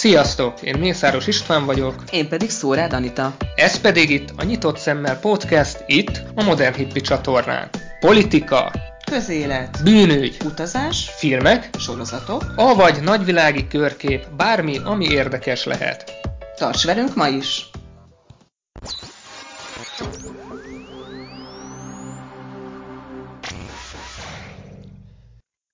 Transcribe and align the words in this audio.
Sziasztok! 0.00 0.62
Én 0.62 0.78
Mészáros 0.78 1.26
István 1.26 1.66
vagyok. 1.66 1.94
Én 2.10 2.28
pedig 2.28 2.50
Szórád 2.50 2.92
Anita. 2.92 3.36
Ez 3.54 3.80
pedig 3.80 4.10
itt 4.10 4.30
a 4.36 4.44
Nyitott 4.44 4.78
Szemmel 4.78 5.18
Podcast, 5.18 5.84
itt 5.86 6.22
a 6.34 6.42
Modern 6.42 6.74
Hippi 6.74 7.00
csatornán. 7.00 7.68
Politika, 7.98 8.72
Közélet, 9.10 9.82
bűnügy, 9.84 10.36
utazás, 10.44 11.10
filmek, 11.16 11.68
sorozatok. 11.78 12.44
avagy 12.56 13.00
nagyvilági 13.02 13.66
körkép, 13.66 14.26
bármi, 14.36 14.78
ami 14.84 15.06
érdekes 15.06 15.64
lehet. 15.64 16.12
Tarts 16.56 16.84
velünk 16.84 17.14
ma 17.14 17.28
is! 17.28 17.70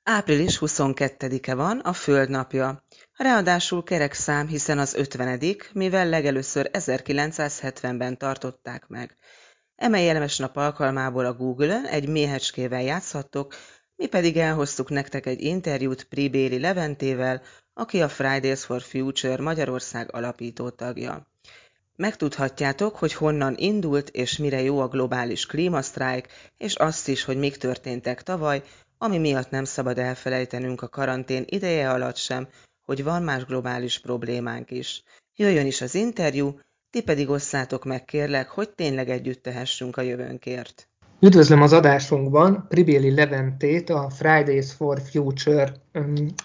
Április 0.02 0.58
22-e 0.60 1.54
van, 1.54 1.78
a 1.78 1.92
Földnapja. 1.92 2.84
Ráadásul 3.16 3.82
kerek 3.82 4.12
szám, 4.12 4.46
hiszen 4.46 4.78
az 4.78 4.94
50 4.94 5.40
mivel 5.72 6.08
legelőször 6.08 6.70
1970-ben 6.72 8.18
tartották 8.18 8.86
meg. 8.88 9.16
Eme 9.76 10.00
jellemes 10.00 10.36
nap 10.36 10.56
alkalmából 10.56 11.24
a 11.24 11.34
Google-ön 11.34 11.84
egy 11.84 12.08
méhecskével 12.08 12.82
játszhattok, 12.82 13.54
mi 13.96 14.06
pedig 14.06 14.36
elhoztuk 14.36 14.90
nektek 14.90 15.26
egy 15.26 15.40
interjút 15.40 16.04
Pribéli 16.04 16.60
Leventével, 16.60 17.42
aki 17.74 18.02
a 18.02 18.08
Fridays 18.08 18.64
for 18.64 18.82
Future 18.82 19.42
Magyarország 19.42 20.14
alapító 20.14 20.70
tagja. 20.70 21.26
Megtudhatjátok, 21.96 22.96
hogy 22.96 23.12
honnan 23.12 23.54
indult 23.56 24.08
és 24.08 24.36
mire 24.36 24.60
jó 24.60 24.80
a 24.80 24.88
globális 24.88 25.46
klímasztrájk, 25.46 26.26
és 26.56 26.74
azt 26.74 27.08
is, 27.08 27.24
hogy 27.24 27.36
mik 27.36 27.56
történtek 27.56 28.22
tavaly, 28.22 28.62
ami 28.98 29.18
miatt 29.18 29.50
nem 29.50 29.64
szabad 29.64 29.98
elfelejtenünk 29.98 30.82
a 30.82 30.88
karantén 30.88 31.44
ideje 31.46 31.90
alatt 31.90 32.16
sem, 32.16 32.48
hogy 32.86 33.04
van 33.04 33.22
más 33.22 33.44
globális 33.44 34.00
problémánk 34.00 34.70
is. 34.70 35.02
Jöjjön 35.36 35.66
is 35.66 35.80
az 35.80 35.94
interjú, 35.94 36.58
ti 36.90 37.02
pedig 37.02 37.28
osszátok 37.30 37.84
meg 37.84 38.04
kérlek, 38.04 38.48
hogy 38.48 38.70
tényleg 38.70 39.08
együtt 39.08 39.42
tehessünk 39.42 39.96
a 39.96 40.02
jövőnkért. 40.02 40.88
Üdvözlöm 41.20 41.62
az 41.62 41.72
adásunkban 41.72 42.66
Pribéli 42.68 43.14
Leventét, 43.14 43.90
a 43.90 44.10
Fridays 44.10 44.72
for 44.72 45.00
Future 45.00 45.72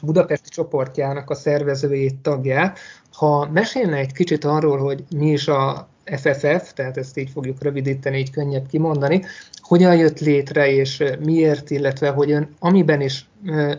budapesti 0.02 0.50
csoportjának 0.50 1.30
a 1.30 1.36
szervezőjét 1.36 2.16
tagját. 2.22 2.80
Ha 3.12 3.50
mesélne 3.52 3.98
egy 3.98 4.12
kicsit 4.12 4.44
arról, 4.44 4.78
hogy 4.78 5.04
mi 5.16 5.32
is 5.32 5.48
a 5.48 5.90
FFF, 6.06 6.74
tehát 6.74 6.98
ezt 6.98 7.18
így 7.18 7.30
fogjuk 7.30 7.64
rövidíteni, 7.64 8.18
így 8.18 8.32
könnyebb 8.32 8.68
kimondani, 8.68 9.24
hogyan 9.62 9.96
jött 9.96 10.20
létre 10.20 10.72
és 10.72 11.04
miért, 11.20 11.70
illetve 11.70 12.10
hogy 12.10 12.32
ön, 12.32 12.56
amiben 12.60 13.02
is, 13.02 13.30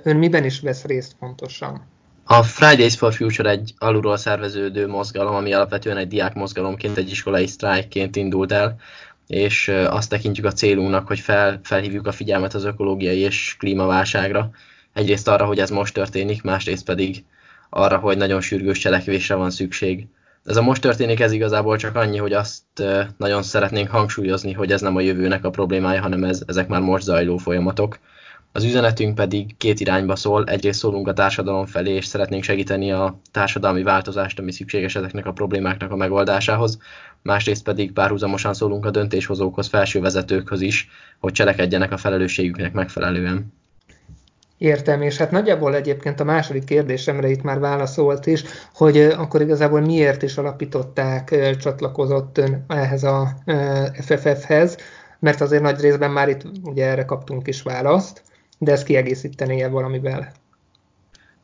ön 0.02 0.16
miben 0.16 0.44
is 0.44 0.60
vesz 0.60 0.84
részt 0.84 1.14
pontosan? 1.18 1.90
A 2.24 2.42
Fridays 2.42 2.96
for 2.96 3.14
Future 3.14 3.50
egy 3.50 3.74
alulról 3.78 4.16
szerveződő 4.16 4.86
mozgalom, 4.86 5.34
ami 5.34 5.52
alapvetően 5.52 5.96
egy 5.96 6.08
diák 6.08 6.34
mozgalomként, 6.34 6.96
egy 6.96 7.10
iskolai 7.10 7.46
sztrájkként 7.46 8.16
indult 8.16 8.52
el, 8.52 8.76
és 9.26 9.68
azt 9.68 10.08
tekintjük 10.08 10.46
a 10.46 10.52
célunknak, 10.52 11.06
hogy 11.06 11.20
fel, 11.20 11.60
felhívjuk 11.62 12.06
a 12.06 12.12
figyelmet 12.12 12.54
az 12.54 12.64
ökológiai 12.64 13.18
és 13.18 13.56
klímaválságra. 13.58 14.50
Egyrészt 14.92 15.28
arra, 15.28 15.44
hogy 15.44 15.58
ez 15.58 15.70
most 15.70 15.94
történik, 15.94 16.42
másrészt 16.42 16.84
pedig 16.84 17.24
arra, 17.70 17.98
hogy 17.98 18.16
nagyon 18.16 18.40
sürgős 18.40 18.78
cselekvésre 18.78 19.34
van 19.34 19.50
szükség. 19.50 20.06
Ez 20.44 20.56
a 20.56 20.62
most 20.62 20.82
történik, 20.82 21.20
ez 21.20 21.32
igazából 21.32 21.76
csak 21.76 21.96
annyi, 21.96 22.18
hogy 22.18 22.32
azt 22.32 22.62
nagyon 23.16 23.42
szeretnénk 23.42 23.90
hangsúlyozni, 23.90 24.52
hogy 24.52 24.72
ez 24.72 24.80
nem 24.80 24.96
a 24.96 25.00
jövőnek 25.00 25.44
a 25.44 25.50
problémája, 25.50 26.00
hanem 26.00 26.24
ez, 26.24 26.42
ezek 26.46 26.68
már 26.68 26.80
most 26.80 27.04
zajló 27.04 27.36
folyamatok. 27.36 27.98
Az 28.54 28.64
üzenetünk 28.64 29.14
pedig 29.14 29.56
két 29.56 29.80
irányba 29.80 30.16
szól, 30.16 30.44
egyrészt 30.44 30.78
szólunk 30.78 31.08
a 31.08 31.12
társadalom 31.12 31.66
felé, 31.66 31.94
és 31.94 32.06
szeretnénk 32.06 32.42
segíteni 32.42 32.92
a 32.92 33.18
társadalmi 33.30 33.82
változást, 33.82 34.38
ami 34.38 34.52
szükséges 34.52 34.96
ezeknek 34.96 35.26
a 35.26 35.32
problémáknak 35.32 35.90
a 35.90 35.96
megoldásához, 35.96 36.78
másrészt 37.22 37.62
pedig 37.62 37.92
párhuzamosan 37.92 38.54
szólunk 38.54 38.86
a 38.86 38.90
döntéshozókhoz, 38.90 39.68
felső 39.68 40.00
vezetőkhöz 40.00 40.60
is, 40.60 40.88
hogy 41.20 41.32
cselekedjenek 41.32 41.92
a 41.92 41.96
felelősségüknek 41.96 42.72
megfelelően. 42.72 43.52
Értem, 44.58 45.02
és 45.02 45.16
hát 45.16 45.30
nagyjából 45.30 45.74
egyébként 45.74 46.20
a 46.20 46.24
második 46.24 46.64
kérdésemre 46.64 47.28
itt 47.28 47.42
már 47.42 47.58
válaszolt 47.58 48.26
is, 48.26 48.44
hogy 48.74 48.98
akkor 48.98 49.40
igazából 49.40 49.80
miért 49.80 50.22
is 50.22 50.36
alapították, 50.36 51.56
csatlakozott 51.60 52.38
ön 52.38 52.64
ehhez 52.68 53.04
a 53.04 53.28
FFF-hez, 53.92 54.76
mert 55.18 55.40
azért 55.40 55.62
nagy 55.62 55.80
részben 55.80 56.10
már 56.10 56.28
itt 56.28 56.42
ugye 56.62 56.86
erre 56.86 57.04
kaptunk 57.04 57.48
is 57.48 57.62
választ, 57.62 58.22
de 58.62 58.72
ezt 58.72 58.84
kiegészítené 58.84 59.62
-e 59.62 59.68
valamivel? 59.68 60.32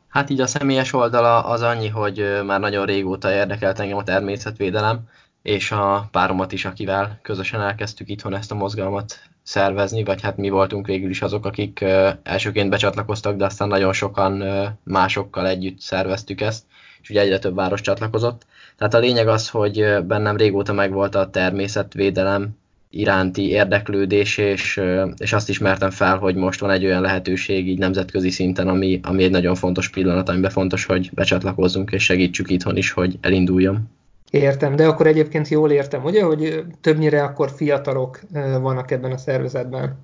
Hát 0.07 0.29
így 0.29 0.41
a 0.41 0.47
személyes 0.47 0.93
oldala 0.93 1.45
az 1.45 1.61
annyi, 1.61 1.87
hogy 1.87 2.41
már 2.45 2.59
nagyon 2.59 2.85
régóta 2.85 3.31
érdekelt 3.31 3.79
engem 3.79 3.97
a 3.97 4.03
természetvédelem, 4.03 4.99
és 5.41 5.71
a 5.71 6.07
páromat 6.11 6.51
is, 6.51 6.65
akivel 6.65 7.19
közösen 7.21 7.61
elkezdtük 7.61 8.09
itthon 8.09 8.35
ezt 8.35 8.51
a 8.51 8.55
mozgalmat 8.55 9.19
szervezni, 9.43 10.03
vagy 10.03 10.21
hát 10.21 10.37
mi 10.37 10.49
voltunk 10.49 10.85
végül 10.85 11.09
is 11.09 11.21
azok, 11.21 11.45
akik 11.45 11.85
elsőként 12.23 12.69
becsatlakoztak, 12.69 13.37
de 13.37 13.45
aztán 13.45 13.67
nagyon 13.67 13.93
sokan 13.93 14.43
másokkal 14.83 15.47
együtt 15.47 15.79
szerveztük 15.79 16.41
ezt, 16.41 16.63
és 17.01 17.09
ugye 17.09 17.21
egyre 17.21 17.39
több 17.39 17.55
város 17.55 17.81
csatlakozott. 17.81 18.45
Tehát 18.77 18.93
a 18.93 18.99
lényeg 18.99 19.27
az, 19.27 19.49
hogy 19.49 20.05
bennem 20.05 20.37
régóta 20.37 20.73
megvolt 20.73 21.15
a 21.15 21.29
természetvédelem 21.29 22.57
iránti 22.89 23.49
érdeklődés, 23.49 24.37
és, 24.37 24.81
és 25.17 25.33
azt 25.33 25.49
ismertem 25.49 25.89
fel, 25.89 26.17
hogy 26.17 26.35
most 26.35 26.59
van 26.59 26.69
egy 26.69 26.85
olyan 26.85 27.01
lehetőség 27.01 27.67
így 27.67 27.77
nemzetközi 27.77 28.29
szinten, 28.29 28.67
ami, 28.67 28.99
ami 29.03 29.23
egy 29.23 29.31
nagyon 29.31 29.55
fontos 29.55 29.89
pillanat, 29.89 30.29
amiben 30.29 30.51
fontos, 30.51 30.85
hogy 30.85 31.09
becsatlakozzunk, 31.13 31.91
és 31.91 32.03
segítsük 32.03 32.49
itthon 32.49 32.77
is, 32.77 32.91
hogy 32.91 33.17
elinduljon. 33.21 33.89
Értem, 34.31 34.75
de 34.75 34.87
akkor 34.87 35.07
egyébként 35.07 35.47
jól 35.47 35.71
értem, 35.71 36.03
ugye, 36.03 36.23
hogy 36.23 36.63
többnyire 36.81 37.23
akkor 37.23 37.51
fiatalok 37.55 38.19
vannak 38.61 38.91
ebben 38.91 39.11
a 39.11 39.17
szervezetben. 39.17 39.97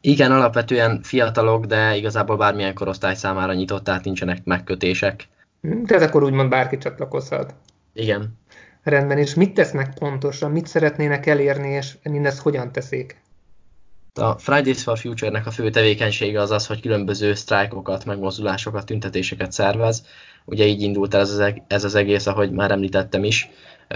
Igen, 0.00 0.32
alapvetően 0.32 1.00
fiatalok, 1.02 1.64
de 1.64 1.96
igazából 1.96 2.36
bármilyen 2.36 2.74
korosztály 2.74 3.14
számára 3.14 3.52
nyitott, 3.52 3.84
tehát 3.84 4.04
nincsenek 4.04 4.44
megkötések. 4.44 5.28
Hm, 5.60 5.82
tehát 5.84 6.08
akkor 6.08 6.22
úgymond 6.22 6.48
bárki 6.50 6.78
csatlakozhat. 6.78 7.54
Igen. 7.92 8.38
Rendben, 8.84 9.18
és 9.18 9.34
mit 9.34 9.54
tesznek 9.54 9.94
pontosan, 9.98 10.50
mit 10.50 10.66
szeretnének 10.66 11.26
elérni, 11.26 11.68
és 11.68 11.96
mindezt 12.02 12.40
hogyan 12.40 12.72
teszik? 12.72 13.22
A 14.14 14.38
Fridays 14.38 14.82
for 14.82 14.98
Future-nek 14.98 15.46
a 15.46 15.50
fő 15.50 15.70
tevékenysége 15.70 16.40
az 16.40 16.50
az, 16.50 16.66
hogy 16.66 16.80
különböző 16.80 17.34
sztrájkokat, 17.34 18.04
megmozdulásokat, 18.04 18.86
tüntetéseket 18.86 19.52
szervez. 19.52 20.06
Ugye 20.44 20.66
így 20.66 20.82
indult 20.82 21.14
ez 21.14 21.30
az, 21.30 21.52
ez 21.66 21.84
az 21.84 21.94
egész, 21.94 22.26
ahogy 22.26 22.50
már 22.50 22.70
említettem 22.70 23.24
is, 23.24 23.50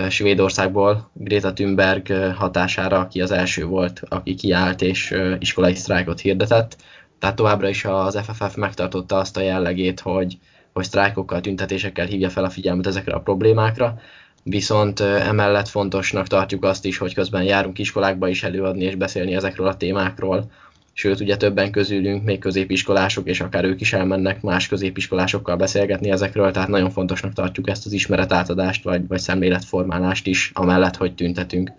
Svédországból 0.08 1.10
Greta 1.12 1.52
Thunberg 1.52 2.12
hatására, 2.34 2.98
aki 2.98 3.20
az 3.20 3.30
első 3.30 3.64
volt, 3.64 4.02
aki 4.08 4.34
kiállt 4.34 4.82
és 4.82 5.14
iskolai 5.38 5.74
sztrájkot 5.74 6.20
hirdetett. 6.20 6.76
Tehát 7.18 7.36
továbbra 7.36 7.68
is 7.68 7.84
az 7.84 8.18
FFF 8.22 8.54
megtartotta 8.54 9.16
azt 9.16 9.36
a 9.36 9.40
jellegét, 9.40 10.00
hogy, 10.00 10.38
hogy 10.72 10.84
sztrájkokkal, 10.84 11.40
tüntetésekkel 11.40 12.06
hívja 12.06 12.30
fel 12.30 12.44
a 12.44 12.50
figyelmet 12.50 12.86
ezekre 12.86 13.14
a 13.14 13.20
problémákra, 13.20 14.00
viszont 14.42 15.00
emellett 15.00 15.68
fontosnak 15.68 16.26
tartjuk 16.26 16.64
azt 16.64 16.84
is, 16.84 16.98
hogy 16.98 17.14
közben 17.14 17.42
járunk 17.42 17.78
iskolákba 17.78 18.28
is 18.28 18.42
előadni 18.42 18.84
és 18.84 18.94
beszélni 18.94 19.34
ezekről 19.34 19.66
a 19.66 19.76
témákról. 19.76 20.50
Sőt, 20.92 21.20
ugye 21.20 21.36
többen 21.36 21.70
közülünk 21.70 22.24
még 22.24 22.38
középiskolások, 22.38 23.26
és 23.26 23.40
akár 23.40 23.64
ők 23.64 23.80
is 23.80 23.92
elmennek 23.92 24.42
más 24.42 24.68
középiskolásokkal 24.68 25.56
beszélgetni 25.56 26.10
ezekről, 26.10 26.50
tehát 26.50 26.68
nagyon 26.68 26.90
fontosnak 26.90 27.32
tartjuk 27.32 27.68
ezt 27.68 27.86
az 27.86 27.92
ismeretátadást, 27.92 28.84
vagy, 28.84 29.06
vagy 29.06 29.18
szemléletformálást 29.18 30.26
is, 30.26 30.50
amellett, 30.54 30.96
hogy 30.96 31.14
tüntetünk. 31.14 31.70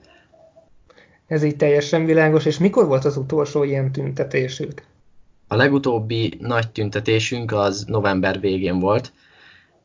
Ez 1.27 1.43
így 1.43 1.55
teljesen 1.55 2.05
világos, 2.05 2.45
és 2.45 2.57
mikor 2.57 2.87
volt 2.87 3.05
az 3.05 3.17
utolsó 3.17 3.63
ilyen 3.63 3.91
tüntetésük? 3.91 4.83
A 5.47 5.55
legutóbbi 5.55 6.33
nagy 6.39 6.69
tüntetésünk 6.69 7.51
az 7.51 7.83
november 7.87 8.39
végén 8.39 8.79
volt, 8.79 9.11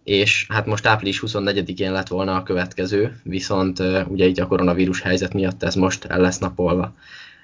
és 0.05 0.47
hát 0.49 0.67
most 0.67 0.87
április 0.87 1.23
24-én 1.27 1.93
lett 1.93 2.09
volna 2.09 2.37
a 2.37 2.43
következő, 2.43 3.21
viszont 3.23 3.79
ugye 4.09 4.27
így 4.27 4.41
a 4.41 4.47
koronavírus 4.47 5.03
helyzet 5.03 5.33
miatt 5.33 5.63
ez 5.63 5.75
most 5.75 6.05
el 6.05 6.21
lesz 6.21 6.39
napolva. 6.39 6.95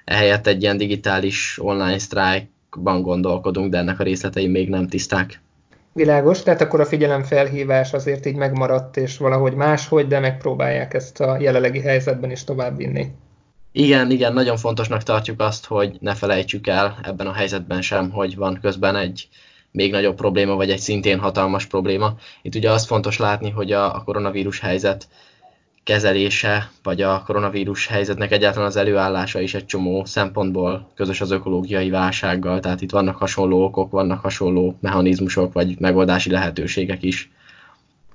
Ehelyett 0.05 0.47
egy 0.47 0.61
ilyen 0.61 0.77
digitális 0.77 1.59
online 1.61 1.97
sztrájkban 1.97 3.01
gondolkodunk, 3.01 3.71
de 3.71 3.77
ennek 3.77 3.99
a 3.99 4.03
részletei 4.03 4.47
még 4.47 4.69
nem 4.69 4.87
tiszták. 4.87 5.41
Világos, 5.93 6.43
tehát 6.43 6.61
akkor 6.61 6.79
a 6.79 6.85
figyelemfelhívás 6.85 7.93
azért 7.93 8.25
így 8.25 8.35
megmaradt, 8.35 8.97
és 8.97 9.17
valahogy 9.17 9.53
máshogy, 9.53 10.07
de 10.07 10.19
megpróbálják 10.19 10.93
ezt 10.93 11.19
a 11.19 11.39
jelenlegi 11.39 11.79
helyzetben 11.79 12.31
is 12.31 12.43
továbbvinni. 12.43 13.11
Igen, 13.71 14.11
igen, 14.11 14.33
nagyon 14.33 14.57
fontosnak 14.57 15.03
tartjuk 15.03 15.41
azt, 15.41 15.65
hogy 15.65 15.97
ne 15.99 16.15
felejtsük 16.15 16.67
el 16.67 16.99
ebben 17.03 17.27
a 17.27 17.33
helyzetben 17.33 17.81
sem, 17.81 18.09
hogy 18.09 18.35
van 18.35 18.59
közben 18.61 18.95
egy 18.95 19.27
még 19.71 19.91
nagyobb 19.91 20.15
probléma, 20.15 20.55
vagy 20.55 20.69
egy 20.69 20.79
szintén 20.79 21.19
hatalmas 21.19 21.65
probléma. 21.65 22.15
Itt 22.41 22.55
ugye 22.55 22.71
az 22.71 22.85
fontos 22.85 23.17
látni, 23.17 23.49
hogy 23.49 23.71
a, 23.71 23.95
a 23.95 24.03
koronavírus 24.03 24.59
helyzet 24.59 25.07
kezelése, 25.83 26.71
vagy 26.83 27.01
a 27.01 27.23
koronavírus 27.25 27.87
helyzetnek 27.87 28.31
egyáltalán 28.31 28.67
az 28.67 28.75
előállása 28.75 29.39
is 29.39 29.53
egy 29.53 29.65
csomó 29.65 30.05
szempontból 30.05 30.91
közös 30.95 31.21
az 31.21 31.31
ökológiai 31.31 31.89
válsággal, 31.89 32.59
tehát 32.59 32.81
itt 32.81 32.91
vannak 32.91 33.15
hasonló 33.15 33.63
okok, 33.63 33.91
vannak 33.91 34.19
hasonló 34.19 34.77
mechanizmusok, 34.81 35.53
vagy 35.53 35.79
megoldási 35.79 36.29
lehetőségek 36.29 37.03
is. 37.03 37.31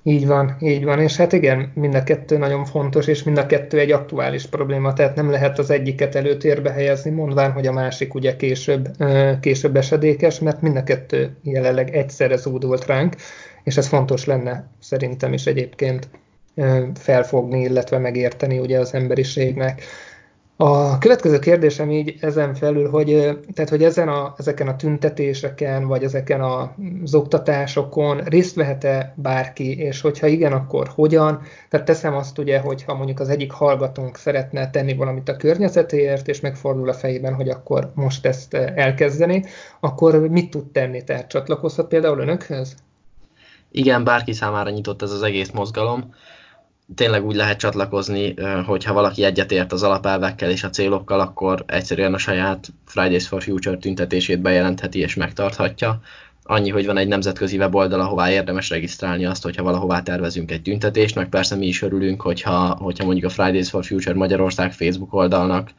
Így 0.09 0.27
van, 0.27 0.57
így 0.61 0.85
van, 0.85 1.01
és 1.01 1.17
hát 1.17 1.33
igen, 1.33 1.73
mind 1.75 1.95
a 1.95 2.03
kettő 2.03 2.39
nagyon 2.39 2.65
fontos, 2.65 3.07
és 3.07 3.23
mind 3.23 3.39
a 3.39 3.47
kettő 3.47 3.79
egy 3.79 3.91
aktuális 3.91 4.47
probléma, 4.47 4.93
tehát 4.93 5.15
nem 5.15 5.31
lehet 5.31 5.59
az 5.59 5.71
egyiket 5.71 6.15
előtérbe 6.15 6.71
helyezni, 6.71 7.11
mondván, 7.11 7.53
hogy 7.53 7.67
a 7.67 7.73
másik 7.73 8.15
ugye 8.15 8.37
később, 8.37 8.89
később 9.41 9.77
esedékes, 9.77 10.39
mert 10.39 10.63
mind 10.63 10.77
a 10.77 10.83
kettő 10.83 11.37
jelenleg 11.43 11.97
egyszerre 11.97 12.37
zúdult 12.37 12.87
ránk, 12.87 13.17
és 13.65 13.77
ez 13.77 13.87
fontos 13.87 14.25
lenne 14.25 14.71
szerintem 14.81 15.33
is 15.33 15.47
egyébként 15.47 16.09
felfogni, 16.95 17.61
illetve 17.61 17.99
megérteni 17.99 18.59
ugye 18.59 18.79
az 18.79 18.95
emberiségnek. 18.95 19.83
A 20.59 20.99
következő 20.99 21.39
kérdésem 21.39 21.91
így 21.91 22.17
ezen 22.21 22.55
felül, 22.55 22.91
hogy, 22.91 23.07
tehát, 23.55 23.71
hogy 23.71 23.83
ezen 23.83 24.09
a, 24.09 24.35
ezeken 24.37 24.69
a 24.69 24.77
tüntetéseken, 24.77 25.87
vagy 25.87 26.03
ezeken 26.03 26.41
az 26.41 27.15
oktatásokon 27.15 28.17
részt 28.19 28.55
vehet-e 28.55 29.15
bárki, 29.17 29.79
és 29.79 30.01
hogyha 30.01 30.27
igen, 30.27 30.53
akkor 30.53 30.89
hogyan? 30.95 31.43
Tehát 31.69 31.87
teszem 31.87 32.15
azt 32.15 32.39
ugye, 32.39 32.59
hogyha 32.59 32.95
mondjuk 32.95 33.21
az 33.21 33.29
egyik 33.29 33.53
hallgatónk 33.53 34.17
szeretne 34.17 34.71
tenni 34.71 34.95
valamit 34.95 35.29
a 35.29 35.37
környezetéért, 35.37 36.29
és 36.29 36.41
megfordul 36.41 36.89
a 36.89 36.95
fejében, 36.95 37.35
hogy 37.35 37.49
akkor 37.49 37.91
most 37.95 38.27
ezt 38.27 38.55
elkezdeni, 38.55 39.45
akkor 39.81 40.29
mit 40.29 40.51
tud 40.51 40.67
tenni? 40.67 41.05
Tehát 41.05 41.29
csatlakozhat 41.29 41.89
például 41.89 42.19
önökhöz? 42.19 42.75
Igen, 43.71 44.05
bárki 44.05 44.33
számára 44.33 44.71
nyitott 44.71 45.03
ez 45.03 45.11
az 45.11 45.23
egész 45.23 45.51
mozgalom 45.51 46.15
tényleg 46.95 47.25
úgy 47.25 47.35
lehet 47.35 47.59
csatlakozni, 47.59 48.35
hogyha 48.67 48.93
valaki 48.93 49.25
egyetért 49.25 49.73
az 49.73 49.83
alapelvekkel 49.83 50.51
és 50.51 50.65
a 50.65 50.71
célokkal, 50.71 51.21
akkor 51.21 51.65
egyszerűen 51.67 52.15
a 52.15 52.19
saját 52.19 52.69
Fridays 52.85 53.29
for 53.29 53.43
Future 53.43 53.77
tüntetését 53.77 54.41
bejelentheti 54.41 54.99
és 54.99 55.15
megtarthatja. 55.15 56.01
Annyi, 56.43 56.71
hogy 56.71 56.87
van 56.87 56.97
egy 56.97 57.09
nemzetközi 57.09 57.57
weboldal, 57.57 58.01
ahová 58.01 58.31
érdemes 58.31 58.71
regisztrálni 58.71 59.25
azt, 59.25 59.43
hogyha 59.43 59.63
valahová 59.63 60.03
tervezünk 60.03 60.51
egy 60.51 60.63
tüntetést, 60.63 61.15
meg 61.15 61.29
persze 61.29 61.57
mi 61.57 61.67
is 61.67 61.83
örülünk, 61.83 62.23
hogyha, 62.23 62.77
hogyha 62.81 63.05
mondjuk 63.05 63.27
a 63.27 63.35
Fridays 63.35 63.69
for 63.69 63.85
Future 63.85 64.15
Magyarország 64.15 64.73
Facebook 64.73 65.15
oldalnak 65.15 65.71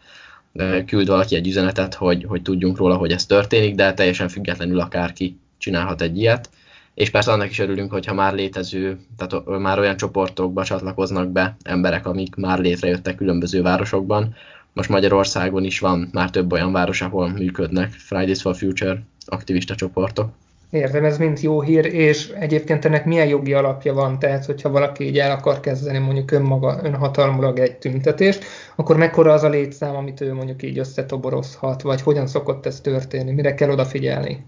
küld 0.85 1.07
valaki 1.07 1.35
egy 1.35 1.47
üzenetet, 1.47 1.93
hogy, 1.93 2.25
hogy 2.27 2.41
tudjunk 2.41 2.77
róla, 2.77 2.95
hogy 2.95 3.11
ez 3.11 3.25
történik, 3.25 3.75
de 3.75 3.93
teljesen 3.93 4.29
függetlenül 4.29 4.79
akárki 4.79 5.37
csinálhat 5.57 6.01
egy 6.01 6.17
ilyet 6.17 6.49
és 6.97 7.09
persze 7.09 7.31
annak 7.31 7.49
is 7.49 7.59
örülünk, 7.59 7.91
hogyha 7.91 8.13
már 8.13 8.33
létező, 8.33 8.99
tehát 9.17 9.45
már 9.59 9.79
olyan 9.79 9.97
csoportokba 9.97 10.63
csatlakoznak 10.63 11.27
be 11.27 11.55
emberek, 11.63 12.05
amik 12.05 12.35
már 12.35 12.59
létrejöttek 12.59 13.15
különböző 13.15 13.61
városokban. 13.61 14.35
Most 14.73 14.89
Magyarországon 14.89 15.63
is 15.63 15.79
van 15.79 16.09
már 16.13 16.29
több 16.29 16.51
olyan 16.51 16.71
város, 16.71 17.01
ahol 17.01 17.29
működnek 17.29 17.91
Fridays 17.91 18.41
for 18.41 18.55
Future 18.55 19.01
aktivista 19.25 19.75
csoportok. 19.75 20.29
Értem, 20.69 21.05
ez 21.05 21.17
mind 21.17 21.41
jó 21.41 21.61
hír, 21.61 21.85
és 21.85 22.29
egyébként 22.29 22.85
ennek 22.85 23.05
milyen 23.05 23.27
jogi 23.27 23.53
alapja 23.53 23.93
van, 23.93 24.19
tehát 24.19 24.45
hogyha 24.45 24.69
valaki 24.69 25.03
így 25.03 25.19
el 25.19 25.31
akar 25.31 25.59
kezdeni 25.59 25.97
mondjuk 25.97 26.31
önmaga, 26.31 26.79
önhatalmulag 26.83 27.59
egy 27.59 27.75
tüntetést, 27.75 28.43
akkor 28.75 28.97
mekkora 28.97 29.33
az 29.33 29.43
a 29.43 29.49
létszám, 29.49 29.95
amit 29.95 30.21
ő 30.21 30.33
mondjuk 30.33 30.63
így 30.63 30.79
összetoborozhat, 30.79 31.81
vagy 31.81 32.01
hogyan 32.01 32.27
szokott 32.27 32.65
ez 32.65 32.81
történni, 32.81 33.31
mire 33.31 33.53
kell 33.53 33.69
odafigyelni? 33.69 34.45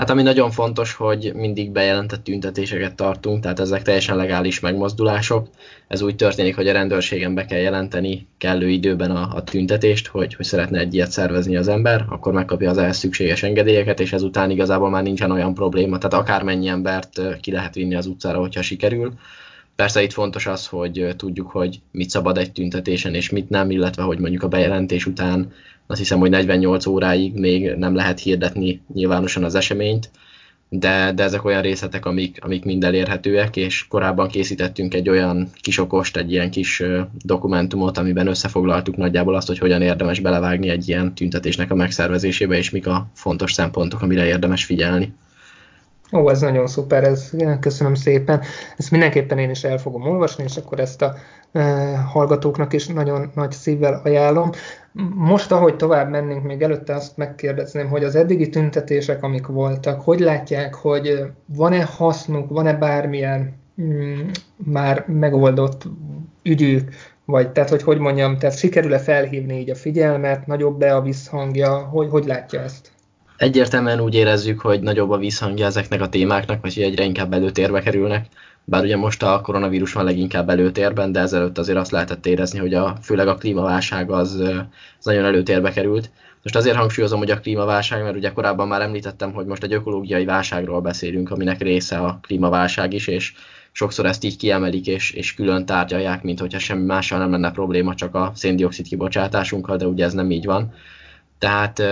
Hát 0.00 0.10
ami 0.10 0.22
nagyon 0.22 0.50
fontos, 0.50 0.94
hogy 0.94 1.32
mindig 1.34 1.70
bejelentett 1.70 2.24
tüntetéseket 2.24 2.94
tartunk, 2.94 3.42
tehát 3.42 3.60
ezek 3.60 3.82
teljesen 3.82 4.16
legális 4.16 4.60
megmozdulások. 4.60 5.48
Ez 5.88 6.02
úgy 6.02 6.16
történik, 6.16 6.56
hogy 6.56 6.68
a 6.68 6.72
rendőrségen 6.72 7.34
be 7.34 7.44
kell 7.44 7.58
jelenteni 7.58 8.26
kellő 8.38 8.68
időben 8.68 9.10
a, 9.10 9.34
a 9.34 9.42
tüntetést, 9.42 10.06
hogy, 10.06 10.34
hogy 10.34 10.44
szeretne 10.44 10.78
egy 10.78 10.94
ilyet 10.94 11.10
szervezni 11.10 11.56
az 11.56 11.68
ember, 11.68 12.04
akkor 12.08 12.32
megkapja 12.32 12.70
az 12.70 12.78
ehhez 12.78 12.96
szükséges 12.96 13.42
engedélyeket, 13.42 14.00
és 14.00 14.12
ezután 14.12 14.50
igazából 14.50 14.90
már 14.90 15.02
nincsen 15.02 15.30
olyan 15.30 15.54
probléma, 15.54 15.98
tehát 15.98 16.24
akármennyi 16.24 16.68
embert 16.68 17.20
ki 17.40 17.52
lehet 17.52 17.74
vinni 17.74 17.94
az 17.94 18.06
utcára, 18.06 18.38
hogyha 18.38 18.62
sikerül. 18.62 19.12
Persze 19.76 20.02
itt 20.02 20.12
fontos 20.12 20.46
az, 20.46 20.66
hogy 20.66 21.14
tudjuk, 21.16 21.50
hogy 21.50 21.80
mit 21.90 22.10
szabad 22.10 22.38
egy 22.38 22.52
tüntetésen 22.52 23.14
és 23.14 23.30
mit 23.30 23.48
nem, 23.48 23.70
illetve 23.70 24.02
hogy 24.02 24.18
mondjuk 24.18 24.42
a 24.42 24.48
bejelentés 24.48 25.06
után 25.06 25.52
azt 25.90 25.98
hiszem, 25.98 26.18
hogy 26.18 26.30
48 26.30 26.86
óráig 26.86 27.34
még 27.34 27.74
nem 27.76 27.94
lehet 27.94 28.20
hirdetni 28.20 28.82
nyilvánosan 28.94 29.44
az 29.44 29.54
eseményt, 29.54 30.10
de, 30.68 31.12
de 31.12 31.22
ezek 31.22 31.44
olyan 31.44 31.62
részletek, 31.62 32.06
amik, 32.06 32.38
amik 32.40 32.64
mind 32.64 32.84
elérhetőek, 32.84 33.56
és 33.56 33.86
korábban 33.88 34.28
készítettünk 34.28 34.94
egy 34.94 35.08
olyan 35.08 35.50
kis 35.60 35.78
okost, 35.78 36.16
egy 36.16 36.32
ilyen 36.32 36.50
kis 36.50 36.82
dokumentumot, 37.24 37.98
amiben 37.98 38.26
összefoglaltuk 38.26 38.96
nagyjából 38.96 39.34
azt, 39.34 39.46
hogy 39.46 39.58
hogyan 39.58 39.82
érdemes 39.82 40.20
belevágni 40.20 40.68
egy 40.68 40.88
ilyen 40.88 41.14
tüntetésnek 41.14 41.70
a 41.70 41.74
megszervezésébe, 41.74 42.56
és 42.56 42.70
mik 42.70 42.86
a 42.86 43.10
fontos 43.14 43.52
szempontok, 43.52 44.02
amire 44.02 44.26
érdemes 44.26 44.64
figyelni. 44.64 45.12
Ó, 46.12 46.30
ez 46.30 46.40
nagyon 46.40 46.66
szuper, 46.66 47.04
ez, 47.04 47.30
köszönöm 47.60 47.94
szépen. 47.94 48.40
Ezt 48.76 48.90
mindenképpen 48.90 49.38
én 49.38 49.50
is 49.50 49.64
el 49.64 49.78
fogom 49.78 50.02
olvasni, 50.02 50.44
és 50.44 50.56
akkor 50.56 50.80
ezt 50.80 51.02
a 51.02 51.14
e, 51.52 51.96
hallgatóknak 51.96 52.72
is 52.72 52.86
nagyon 52.86 53.30
nagy 53.34 53.52
szívvel 53.52 54.00
ajánlom. 54.04 54.50
Most, 55.14 55.52
ahogy 55.52 55.76
tovább 55.76 56.10
mennénk, 56.10 56.42
még 56.42 56.62
előtte 56.62 56.94
azt 56.94 57.16
megkérdezném, 57.16 57.88
hogy 57.88 58.04
az 58.04 58.14
eddigi 58.14 58.48
tüntetések, 58.48 59.22
amik 59.22 59.46
voltak, 59.46 60.00
hogy 60.00 60.20
látják, 60.20 60.74
hogy 60.74 61.22
van-e 61.46 61.84
hasznuk, 61.84 62.50
van-e 62.50 62.74
bármilyen 62.74 63.54
mm, 63.82 64.28
már 64.56 65.04
megoldott 65.06 65.82
ügyük, 66.42 66.88
vagy 67.24 67.50
tehát, 67.50 67.70
hogy 67.70 67.82
hogy 67.82 67.98
mondjam, 67.98 68.38
tehát 68.38 68.58
sikerül-e 68.58 68.98
felhívni 68.98 69.58
így 69.58 69.70
a 69.70 69.74
figyelmet, 69.74 70.46
nagyobb-e 70.46 70.96
a 70.96 71.02
visszhangja, 71.02 71.76
hogy, 71.76 72.08
hogy 72.10 72.26
látja 72.26 72.60
ezt? 72.60 72.90
Egyértelműen 73.40 74.00
úgy 74.00 74.14
érezzük, 74.14 74.60
hogy 74.60 74.80
nagyobb 74.80 75.10
a 75.10 75.18
visszhangja 75.18 75.66
ezeknek 75.66 76.00
a 76.00 76.08
témáknak, 76.08 76.60
vagy 76.62 76.80
egyre 76.80 77.04
inkább 77.04 77.32
előtérbe 77.32 77.80
kerülnek. 77.80 78.26
Bár 78.64 78.82
ugye 78.82 78.96
most 78.96 79.22
a 79.22 79.40
koronavírus 79.40 79.92
van 79.92 80.04
leginkább 80.04 80.48
előtérben, 80.48 81.12
de 81.12 81.20
ezelőtt 81.20 81.58
azért 81.58 81.78
azt 81.78 81.90
lehetett 81.90 82.26
érezni, 82.26 82.58
hogy 82.58 82.74
a, 82.74 82.96
főleg 83.02 83.28
a 83.28 83.34
klímaválság 83.34 84.10
az, 84.10 84.34
az 84.98 85.04
nagyon 85.04 85.24
előtérbe 85.24 85.70
került. 85.70 86.10
Most 86.42 86.56
azért 86.56 86.76
hangsúlyozom, 86.76 87.18
hogy 87.18 87.30
a 87.30 87.40
klímaválság, 87.40 88.02
mert 88.02 88.16
ugye 88.16 88.32
korábban 88.32 88.68
már 88.68 88.82
említettem, 88.82 89.32
hogy 89.32 89.46
most 89.46 89.62
egy 89.62 89.72
ökológiai 89.72 90.24
válságról 90.24 90.80
beszélünk, 90.80 91.30
aminek 91.30 91.60
része 91.60 91.98
a 91.98 92.18
klímaválság 92.22 92.92
is, 92.92 93.06
és 93.06 93.32
sokszor 93.72 94.06
ezt 94.06 94.24
így 94.24 94.36
kiemelik 94.36 94.86
és, 94.86 95.10
és 95.10 95.34
külön 95.34 95.66
tárgyalják, 95.66 96.22
mint 96.22 96.40
hogyha 96.40 96.58
semmi 96.58 96.84
mással 96.84 97.18
nem 97.18 97.30
lenne 97.30 97.50
probléma, 97.50 97.94
csak 97.94 98.14
a 98.14 98.32
széndiokszid 98.34 98.86
kibocsátásunkkal, 98.86 99.76
de 99.76 99.86
ugye 99.86 100.04
ez 100.04 100.12
nem 100.12 100.30
így 100.30 100.44
van. 100.44 100.72
Tehát 101.38 101.82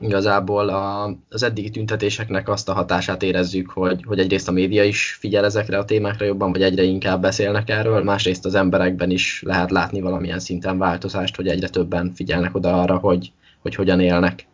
igazából 0.00 0.68
a, 0.68 1.16
az 1.28 1.42
eddigi 1.42 1.70
tüntetéseknek 1.70 2.48
azt 2.48 2.68
a 2.68 2.72
hatását 2.72 3.22
érezzük, 3.22 3.70
hogy, 3.70 4.04
hogy 4.06 4.18
egyrészt 4.18 4.48
a 4.48 4.52
média 4.52 4.84
is 4.84 5.16
figyel 5.20 5.44
ezekre 5.44 5.78
a 5.78 5.84
témákra 5.84 6.26
jobban, 6.26 6.52
vagy 6.52 6.62
egyre 6.62 6.82
inkább 6.82 7.20
beszélnek 7.20 7.68
erről, 7.68 8.02
másrészt 8.02 8.44
az 8.44 8.54
emberekben 8.54 9.10
is 9.10 9.42
lehet 9.46 9.70
látni 9.70 10.00
valamilyen 10.00 10.38
szinten 10.38 10.78
változást, 10.78 11.36
hogy 11.36 11.48
egyre 11.48 11.68
többen 11.68 12.12
figyelnek 12.14 12.54
oda 12.54 12.80
arra, 12.80 12.96
hogy, 12.96 13.32
hogy 13.62 13.74
hogyan 13.74 14.00
élnek. 14.00 14.46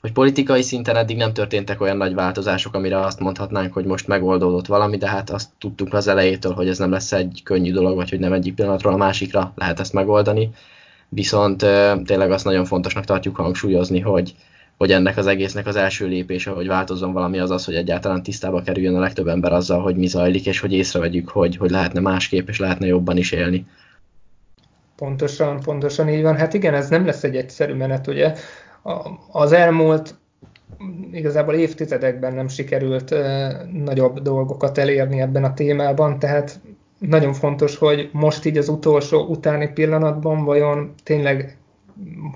Hogy 0.00 0.12
politikai 0.12 0.62
szinten 0.62 0.96
eddig 0.96 1.16
nem 1.16 1.32
történtek 1.32 1.80
olyan 1.80 1.96
nagy 1.96 2.14
változások, 2.14 2.74
amire 2.74 3.00
azt 3.00 3.20
mondhatnánk, 3.20 3.72
hogy 3.72 3.84
most 3.84 4.06
megoldódott 4.06 4.66
valami, 4.66 4.96
de 4.96 5.08
hát 5.08 5.30
azt 5.30 5.48
tudtuk 5.58 5.94
az 5.94 6.08
elejétől, 6.08 6.52
hogy 6.52 6.68
ez 6.68 6.78
nem 6.78 6.90
lesz 6.90 7.12
egy 7.12 7.40
könnyű 7.44 7.72
dolog, 7.72 7.96
vagy 7.96 8.10
hogy 8.10 8.18
nem 8.18 8.32
egyik 8.32 8.54
pillanatról 8.54 8.92
a 8.92 8.96
másikra 8.96 9.52
lehet 9.56 9.80
ezt 9.80 9.92
megoldani 9.92 10.50
viszont 11.08 11.58
tényleg 12.04 12.30
azt 12.30 12.44
nagyon 12.44 12.64
fontosnak 12.64 13.04
tartjuk 13.04 13.36
hangsúlyozni, 13.36 14.00
hogy, 14.00 14.34
hogy 14.76 14.92
ennek 14.92 15.16
az 15.16 15.26
egésznek 15.26 15.66
az 15.66 15.76
első 15.76 16.06
lépése, 16.06 16.50
hogy 16.50 16.66
változzon 16.66 17.12
valami, 17.12 17.38
az 17.38 17.50
az, 17.50 17.64
hogy 17.64 17.74
egyáltalán 17.74 18.22
tisztába 18.22 18.62
kerüljön 18.62 18.96
a 18.96 19.00
legtöbb 19.00 19.26
ember 19.26 19.52
azzal, 19.52 19.80
hogy 19.80 19.96
mi 19.96 20.06
zajlik, 20.06 20.46
és 20.46 20.60
hogy 20.60 20.72
észrevegyük, 20.72 21.28
hogy, 21.28 21.56
hogy 21.56 21.70
lehetne 21.70 22.00
másképp, 22.00 22.48
és 22.48 22.58
lehetne 22.58 22.86
jobban 22.86 23.16
is 23.16 23.32
élni. 23.32 23.66
Pontosan, 24.96 25.60
pontosan 25.60 26.08
így 26.08 26.22
van. 26.22 26.36
Hát 26.36 26.54
igen, 26.54 26.74
ez 26.74 26.88
nem 26.88 27.06
lesz 27.06 27.24
egy 27.24 27.36
egyszerű 27.36 27.74
menet, 27.74 28.06
ugye. 28.06 28.34
Az 29.30 29.52
elmúlt 29.52 30.14
igazából 31.12 31.54
évtizedekben 31.54 32.34
nem 32.34 32.48
sikerült 32.48 33.14
nagyobb 33.84 34.20
dolgokat 34.20 34.78
elérni 34.78 35.20
ebben 35.20 35.44
a 35.44 35.54
témában, 35.54 36.18
tehát 36.18 36.60
nagyon 36.98 37.32
fontos, 37.32 37.76
hogy 37.76 38.08
most 38.12 38.44
így 38.44 38.56
az 38.56 38.68
utolsó 38.68 39.26
utáni 39.26 39.68
pillanatban 39.68 40.44
vajon 40.44 40.94
tényleg 41.02 41.56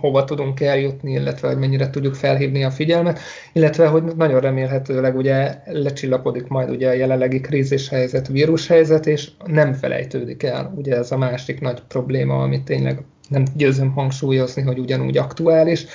hova 0.00 0.24
tudunk 0.24 0.60
eljutni, 0.60 1.12
illetve 1.12 1.48
hogy 1.48 1.58
mennyire 1.58 1.90
tudjuk 1.90 2.14
felhívni 2.14 2.64
a 2.64 2.70
figyelmet, 2.70 3.18
illetve 3.52 3.86
hogy 3.86 4.02
nagyon 4.02 4.40
remélhetőleg 4.40 5.16
ugye 5.16 5.58
lecsillapodik 5.64 6.46
majd 6.46 6.70
ugye 6.70 6.88
a 6.88 6.92
jelenlegi 6.92 7.40
krízishelyzet, 7.40 8.28
vírushelyzet, 8.28 9.06
és 9.06 9.30
nem 9.46 9.72
felejtődik 9.72 10.42
el 10.42 10.72
ugye 10.76 10.96
ez 10.96 11.12
a 11.12 11.18
másik 11.18 11.60
nagy 11.60 11.82
probléma, 11.88 12.42
amit 12.42 12.64
tényleg 12.64 13.02
nem 13.28 13.44
győzöm 13.56 13.92
hangsúlyozni, 13.92 14.62
hogy 14.62 14.78
ugyanúgy 14.78 15.16
aktuális, 15.16 15.86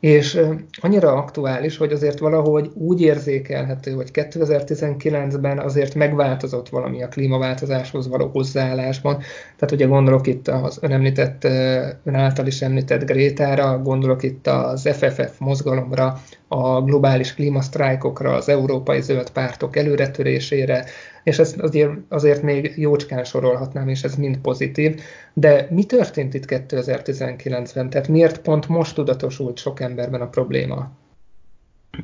és 0.00 0.40
annyira 0.80 1.12
aktuális, 1.12 1.76
hogy 1.76 1.92
azért 1.92 2.18
valahogy 2.18 2.70
úgy 2.74 3.00
érzékelhető, 3.00 3.92
hogy 3.92 4.10
2019-ben 4.12 5.58
azért 5.58 5.94
megváltozott 5.94 6.68
valami 6.68 7.02
a 7.02 7.08
klímaváltozáshoz 7.08 8.08
való 8.08 8.26
hozzáállásban. 8.32 9.18
Tehát 9.56 9.74
ugye 9.74 9.86
gondolok 9.86 10.26
itt 10.26 10.48
az 10.48 10.78
ön, 10.80 10.92
említett, 10.92 11.44
ön 12.04 12.14
által 12.14 12.46
is 12.46 12.62
említett 12.62 13.04
Grétára, 13.04 13.78
gondolok 13.82 14.22
itt 14.22 14.46
az 14.46 14.88
FFF 14.92 15.38
mozgalomra, 15.38 16.20
a 16.48 16.82
globális 16.82 17.34
klímasztrájkokra, 17.34 18.32
az 18.32 18.48
európai 18.48 19.00
zöld 19.00 19.30
pártok 19.30 19.76
előretörésére, 19.76 20.84
és 21.28 21.38
ezt 21.38 21.58
azért, 21.58 21.90
azért 22.08 22.42
még 22.42 22.72
jócskán 22.76 23.24
sorolhatnám, 23.24 23.88
és 23.88 24.02
ez 24.02 24.14
mind 24.14 24.38
pozitív. 24.38 25.00
De 25.32 25.66
mi 25.70 25.84
történt 25.84 26.34
itt 26.34 26.44
2019-ben? 26.46 27.90
Tehát 27.90 28.08
miért 28.08 28.40
pont 28.40 28.68
most 28.68 28.94
tudatosult 28.94 29.58
sok 29.58 29.80
emberben 29.80 30.20
a 30.20 30.28
probléma? 30.28 30.90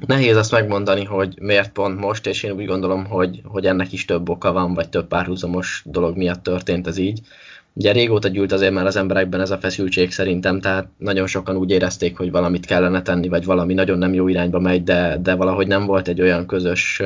Nehéz 0.07 0.37
azt 0.37 0.50
megmondani, 0.50 1.04
hogy 1.04 1.38
miért 1.40 1.73
pont 1.73 2.00
most, 2.00 2.26
és 2.26 2.43
én 2.43 2.50
úgy 2.52 2.66
gondolom, 2.66 3.04
hogy, 3.04 3.40
hogy 3.45 3.66
ennek 3.66 3.93
is 3.93 4.04
több 4.04 4.28
oka 4.28 4.52
van, 4.52 4.75
vagy 4.75 4.88
több 4.88 5.09
párhuzamos 5.09 5.83
dolog 5.87 6.16
miatt 6.16 6.43
történt 6.43 6.87
ez 6.87 6.99
így. 6.99 7.21
Ugye 7.73 7.93
régóta 7.93 8.28
gyűlt 8.28 8.52
azért 8.52 8.73
már 8.73 8.87
az 8.87 8.97
emberekben 8.97 9.40
ez 9.40 9.50
a 9.50 9.59
feszültség 9.59 10.12
szerintem, 10.12 10.61
tehát 10.61 10.88
nagyon 10.99 11.26
sokan 11.26 11.57
úgy 11.57 11.71
érezték, 11.71 12.16
hogy 12.16 12.31
valamit 12.31 12.66
kellene 12.66 13.02
tenni, 13.02 13.28
vagy 13.28 13.45
valami 13.45 13.75
nagyon 13.75 13.99
nem 13.99 14.14
jó 14.14 14.28
irányba 14.28 14.61
megy, 14.61 14.83
de, 14.83 15.19
de 15.23 15.35
valahogy 15.35 15.66
nem 15.66 15.87
volt 15.87 16.09
egy 16.09 16.21
olyan 16.21 16.47
közös 16.47 17.02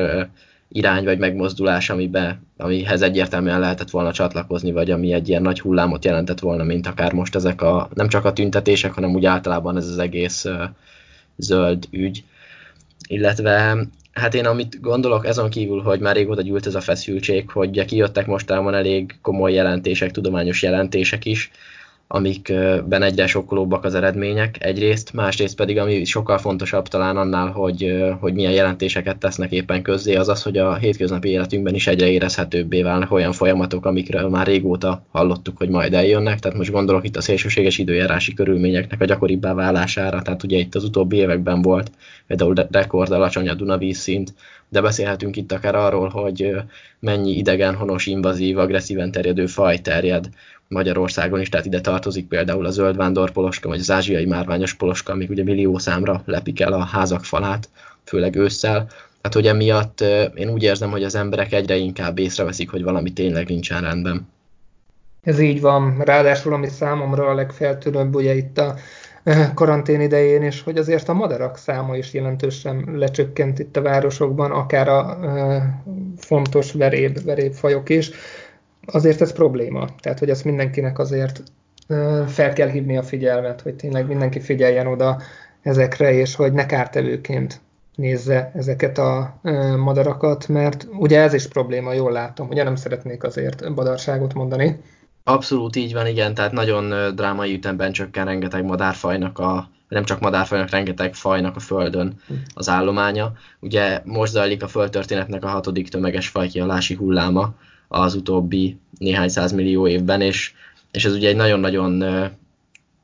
irány 0.69 1.05
vagy 1.05 1.19
megmozdulás, 1.19 1.91
amibe, 1.91 2.41
amihez 2.57 3.03
egyértelműen 3.03 3.61
lehetett 3.61 3.91
volna 3.91 4.13
csatlakozni, 4.13 4.73
vagy 4.73 4.91
ami 4.91 5.13
egy 5.13 5.29
ilyen 5.29 5.43
nagy 5.43 5.61
hullámot 5.61 6.05
jelentett 6.05 6.41
volna, 6.41 6.65
mint 6.65 6.87
akár 6.87 7.13
most 7.13 7.35
ezek 7.35 7.63
a, 7.63 7.89
nem 7.95 8.09
csak 8.09 8.25
a 8.25 8.33
tüntetések, 8.33 8.93
hanem 8.93 9.15
úgy 9.15 9.25
általában 9.25 9.77
ez 9.77 9.87
az 9.87 9.99
egész 9.99 10.47
zöld 11.37 11.85
ügy. 11.91 12.25
Illetve 13.09 13.77
Hát 14.19 14.35
én 14.35 14.47
amit 14.47 14.81
gondolok, 14.81 15.25
azon 15.25 15.51
kívül, 15.51 15.83
hogy 15.83 16.01
már 16.01 16.17
régóta 16.17 16.43
gyűlt 16.43 16.67
ez 16.67 16.75
a 16.75 16.81
feszültség, 16.81 17.51
hogy 17.51 17.85
kijöttek 17.85 18.27
mostában 18.27 18.75
elég 18.75 19.19
komoly 19.23 19.53
jelentések, 19.53 20.11
tudományos 20.11 20.63
jelentések 20.63 21.25
is, 21.25 21.51
amikben 22.11 23.03
egyre 23.03 23.27
sokkolóbbak 23.27 23.85
az 23.85 23.95
eredmények 23.95 24.57
egyrészt, 24.65 25.13
másrészt 25.13 25.57
pedig, 25.57 25.79
ami 25.79 26.05
sokkal 26.05 26.39
fontosabb 26.39 26.89
talán 26.89 27.17
annál, 27.17 27.51
hogy, 27.51 28.05
hogy 28.21 28.35
milyen 28.35 28.53
jelentéseket 28.53 29.17
tesznek 29.17 29.53
éppen 29.53 29.83
közzé, 29.83 30.15
az 30.15 30.29
az, 30.29 30.43
hogy 30.43 30.59
a 30.59 30.75
hétköznapi 30.75 31.29
életünkben 31.29 31.75
is 31.75 31.87
egyre 31.87 32.09
érezhetőbbé 32.09 32.83
válnak 32.83 33.13
olyan 33.13 33.33
folyamatok, 33.33 33.87
amikről 33.87 34.29
már 34.29 34.47
régóta 34.47 35.03
hallottuk, 35.11 35.57
hogy 35.57 35.69
majd 35.69 35.95
eljönnek, 35.95 36.39
tehát 36.39 36.57
most 36.57 36.71
gondolok 36.71 37.05
itt 37.05 37.17
a 37.17 37.21
szélsőséges 37.21 37.79
időjárási 37.79 38.35
körülményeknek 38.35 39.01
a 39.01 39.05
gyakoribbá 39.05 39.55
válására, 39.55 40.23
tehát 40.23 40.43
ugye 40.43 40.59
itt 40.59 40.75
az 40.75 40.85
utóbbi 40.85 41.17
években 41.17 41.63
volt 41.63 41.91
például 42.27 42.55
rekord 42.71 43.13
alacsony 43.13 43.49
a 43.49 43.55
Dunavíz 43.55 43.99
szint, 43.99 44.35
de 44.69 44.81
beszélhetünk 44.81 45.37
itt 45.37 45.53
akár 45.53 45.75
arról, 45.75 46.09
hogy 46.09 46.55
mennyi 47.01 47.37
idegen, 47.37 47.75
honos, 47.75 48.07
invazív, 48.07 48.59
agresszíven 48.59 49.11
terjedő 49.11 49.47
faj 49.47 49.79
terjed 49.79 50.29
Magyarországon 50.69 51.41
is, 51.41 51.49
tehát 51.49 51.67
ide 51.67 51.81
tartozik 51.81 52.29
például 52.29 52.67
a 52.67 52.71
zöldvándor 52.71 53.31
poloska, 53.31 53.69
vagy 53.69 53.79
az 53.79 53.91
ázsiai 53.91 54.27
márványos 54.27 54.75
poloska, 54.75 55.13
amik 55.13 55.31
ugye 55.31 55.43
millió 55.43 55.79
számra 55.79 56.23
lepik 56.25 56.61
el 56.61 56.73
a 56.73 56.85
házak 56.85 57.25
falát, 57.25 57.69
főleg 58.05 58.37
ősszel. 58.37 58.89
Hát 59.23 59.35
hogy 59.35 59.47
emiatt 59.47 60.05
én 60.35 60.49
úgy 60.49 60.63
érzem, 60.63 60.91
hogy 60.91 61.05
az 61.05 61.15
emberek 61.15 61.53
egyre 61.53 61.77
inkább 61.77 62.19
észreveszik, 62.19 62.71
hogy 62.71 62.83
valami 62.83 63.13
tényleg 63.13 63.49
nincsen 63.49 63.81
rendben. 63.81 64.29
Ez 65.23 65.41
így 65.41 65.61
van. 65.61 65.99
Ráadásul, 66.05 66.53
ami 66.53 66.69
számomra 66.69 67.27
a 67.27 67.35
legfeltűnőbb, 67.35 68.15
ugye 68.15 68.35
itt 68.35 68.59
a 68.59 68.75
karantén 69.55 70.01
idején, 70.01 70.43
és 70.43 70.63
hogy 70.63 70.79
azért 70.79 71.09
a 71.09 71.13
madarak 71.13 71.57
száma 71.57 71.97
is 71.97 72.13
jelentősen 72.13 72.89
lecsökkent 72.95 73.59
itt 73.59 73.77
a 73.77 73.83
városokban, 73.83 74.51
akár 74.51 74.89
a 74.89 75.19
fontos 76.17 76.73
veréb, 76.73 77.25
verébfajok 77.25 77.89
is 77.89 78.11
azért 78.93 79.21
ez 79.21 79.33
probléma. 79.33 79.89
Tehát, 80.01 80.19
hogy 80.19 80.31
ezt 80.31 80.45
mindenkinek 80.45 80.99
azért 80.99 81.43
fel 82.27 82.53
kell 82.53 82.69
hívni 82.69 82.97
a 82.97 83.03
figyelmet, 83.03 83.61
hogy 83.61 83.75
tényleg 83.75 84.07
mindenki 84.07 84.41
figyeljen 84.41 84.87
oda 84.87 85.21
ezekre, 85.63 86.13
és 86.13 86.35
hogy 86.35 86.53
ne 86.53 86.67
kártevőként 86.67 87.61
nézze 87.95 88.53
ezeket 88.55 88.99
a 88.99 89.41
madarakat, 89.77 90.49
mert 90.49 90.87
ugye 90.99 91.21
ez 91.21 91.33
is 91.33 91.47
probléma, 91.47 91.93
jól 91.93 92.13
látom. 92.13 92.49
Ugye 92.49 92.63
nem 92.63 92.77
szeretnék 92.77 93.23
azért 93.25 93.75
badarságot 93.75 94.35
mondani. 94.35 94.81
Abszolút 95.25 95.77
így 95.77 95.93
van, 95.93 96.07
igen, 96.07 96.35
tehát 96.35 96.53
nagyon 96.53 97.15
drámai 97.15 97.55
ütemben 97.55 97.93
csökken 97.93 98.25
rengeteg 98.25 98.65
madárfajnak 98.65 99.39
a, 99.39 99.71
nem 99.89 100.05
csak 100.05 100.21
madárfajnak, 100.21 100.71
rengeteg 100.71 101.15
fajnak 101.15 101.57
a 101.57 101.61
Földön 101.61 102.21
az 102.55 102.69
állománya. 102.69 103.33
Ugye 103.61 104.01
most 104.05 104.33
zajlik 104.33 104.63
a 104.63 104.69
földtörténetnek 104.69 105.45
a 105.45 105.49
hatodik 105.49 105.89
tömeges 105.89 106.29
fajkialási 106.29 106.95
hulláma, 106.95 107.55
az 107.89 108.15
utóbbi 108.15 108.77
néhány 108.99 109.29
százmillió 109.29 109.89
évben, 109.89 110.21
és, 110.21 110.53
és 110.91 111.05
ez 111.05 111.13
ugye 111.13 111.29
egy 111.29 111.37
nagyon-nagyon 111.37 112.05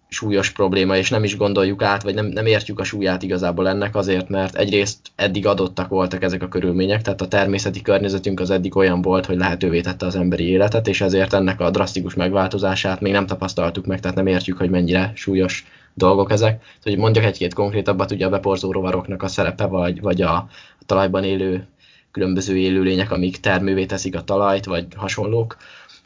súlyos 0.08 0.50
probléma, 0.50 0.96
és 0.96 1.10
nem 1.10 1.24
is 1.24 1.36
gondoljuk 1.36 1.82
át, 1.82 2.02
vagy 2.02 2.14
nem, 2.14 2.26
nem 2.26 2.46
értjük 2.46 2.80
a 2.80 2.84
súlyát 2.84 3.22
igazából 3.22 3.68
ennek 3.68 3.96
azért, 3.96 4.28
mert 4.28 4.56
egyrészt 4.56 4.98
eddig 5.16 5.46
adottak 5.46 5.88
voltak 5.88 6.22
ezek 6.22 6.42
a 6.42 6.48
körülmények, 6.48 7.02
tehát 7.02 7.20
a 7.20 7.28
természeti 7.28 7.82
környezetünk 7.82 8.40
az 8.40 8.50
eddig 8.50 8.76
olyan 8.76 9.02
volt, 9.02 9.26
hogy 9.26 9.36
lehetővé 9.36 9.80
tette 9.80 10.06
az 10.06 10.16
emberi 10.16 10.48
életet, 10.48 10.88
és 10.88 11.00
ezért 11.00 11.32
ennek 11.32 11.60
a 11.60 11.70
drasztikus 11.70 12.14
megváltozását 12.14 13.00
még 13.00 13.12
nem 13.12 13.26
tapasztaltuk 13.26 13.86
meg, 13.86 14.00
tehát 14.00 14.16
nem 14.16 14.26
értjük, 14.26 14.58
hogy 14.58 14.70
mennyire 14.70 15.12
súlyos 15.14 15.66
dolgok 15.94 16.30
ezek. 16.30 16.62
Hogy 16.82 16.96
mondjak 16.96 17.24
egy-két 17.24 17.54
konkrétabbat, 17.54 18.10
ugye 18.10 18.26
a 18.26 18.30
beporzó 18.30 18.72
rovaroknak 18.72 19.22
a 19.22 19.28
szerepe, 19.28 19.66
vagy, 19.66 20.00
vagy 20.00 20.22
a, 20.22 20.48
talajban 20.86 21.24
élő 21.24 21.66
különböző 22.14 22.56
élőlények, 22.56 23.11
amik 23.11 23.40
termővé 23.40 23.87
teszik 23.87 24.14
a 24.16 24.25
talajt, 24.25 24.64
vagy 24.64 24.87
hasonlók. 24.97 25.56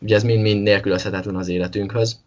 Ugye 0.00 0.15
ez 0.15 0.23
mind-mind 0.23 0.62
nélkülözhetetlen 0.62 1.37
az 1.37 1.49
életünkhöz. 1.49 2.21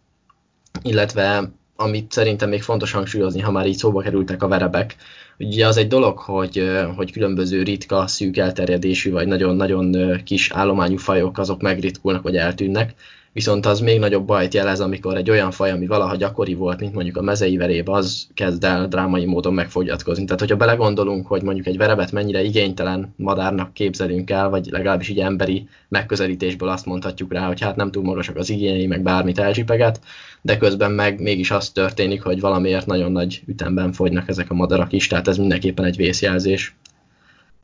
Illetve 0.82 1.52
amit 1.76 2.12
szerintem 2.12 2.48
még 2.48 2.62
fontos 2.62 2.92
hangsúlyozni, 2.92 3.40
ha 3.40 3.50
már 3.50 3.66
így 3.66 3.76
szóba 3.76 4.00
kerültek 4.00 4.42
a 4.42 4.48
verebek, 4.48 4.96
ugye 5.38 5.66
az 5.66 5.76
egy 5.76 5.88
dolog, 5.88 6.18
hogy, 6.18 6.70
hogy 6.96 7.12
különböző 7.12 7.62
ritka, 7.62 8.06
szűk 8.06 8.36
elterjedésű, 8.36 9.10
vagy 9.10 9.26
nagyon-nagyon 9.26 10.20
kis 10.24 10.50
állományú 10.50 10.96
fajok 10.96 11.38
azok 11.38 11.60
megritkulnak, 11.60 12.22
vagy 12.22 12.36
eltűnnek, 12.36 12.94
viszont 13.32 13.66
az 13.66 13.80
még 13.80 13.98
nagyobb 13.98 14.26
bajt 14.26 14.54
jelez, 14.54 14.80
amikor 14.80 15.16
egy 15.16 15.30
olyan 15.30 15.50
faj, 15.50 15.70
ami 15.70 15.86
valaha 15.86 16.16
gyakori 16.16 16.54
volt, 16.54 16.80
mint 16.80 16.94
mondjuk 16.94 17.16
a 17.16 17.22
mezei 17.22 17.56
veréb, 17.56 17.88
az 17.88 18.26
kezd 18.34 18.64
el 18.64 18.88
drámai 18.88 19.24
módon 19.24 19.54
megfogyatkozni. 19.54 20.24
Tehát, 20.24 20.40
hogyha 20.40 20.56
belegondolunk, 20.56 21.26
hogy 21.26 21.42
mondjuk 21.42 21.66
egy 21.66 21.76
verebet 21.76 22.12
mennyire 22.12 22.42
igénytelen 22.42 23.14
madárnak 23.16 23.72
képzelünk 23.72 24.30
el, 24.30 24.48
vagy 24.48 24.68
legalábbis 24.70 25.08
így 25.08 25.20
emberi 25.20 25.68
megközelítésből 25.88 26.68
azt 26.68 26.86
mondhatjuk 26.86 27.32
rá, 27.32 27.46
hogy 27.46 27.60
hát 27.60 27.76
nem 27.76 27.90
túl 27.90 28.02
magasak 28.02 28.36
az 28.36 28.50
igényei, 28.50 28.86
meg 28.86 29.02
bármit 29.02 29.38
elzsipeget, 29.38 30.00
de 30.42 30.56
közben 30.56 30.90
meg 30.90 31.20
mégis 31.20 31.50
az 31.50 31.70
történik, 31.70 32.22
hogy 32.22 32.40
valamiért 32.40 32.86
nagyon 32.86 33.12
nagy 33.12 33.42
ütemben 33.46 33.92
fogynak 33.92 34.28
ezek 34.28 34.50
a 34.50 34.54
madarak 34.54 34.92
is, 34.92 35.06
tehát 35.06 35.28
ez 35.28 35.36
mindenképpen 35.36 35.84
egy 35.84 35.96
vészjelzés. 35.96 36.74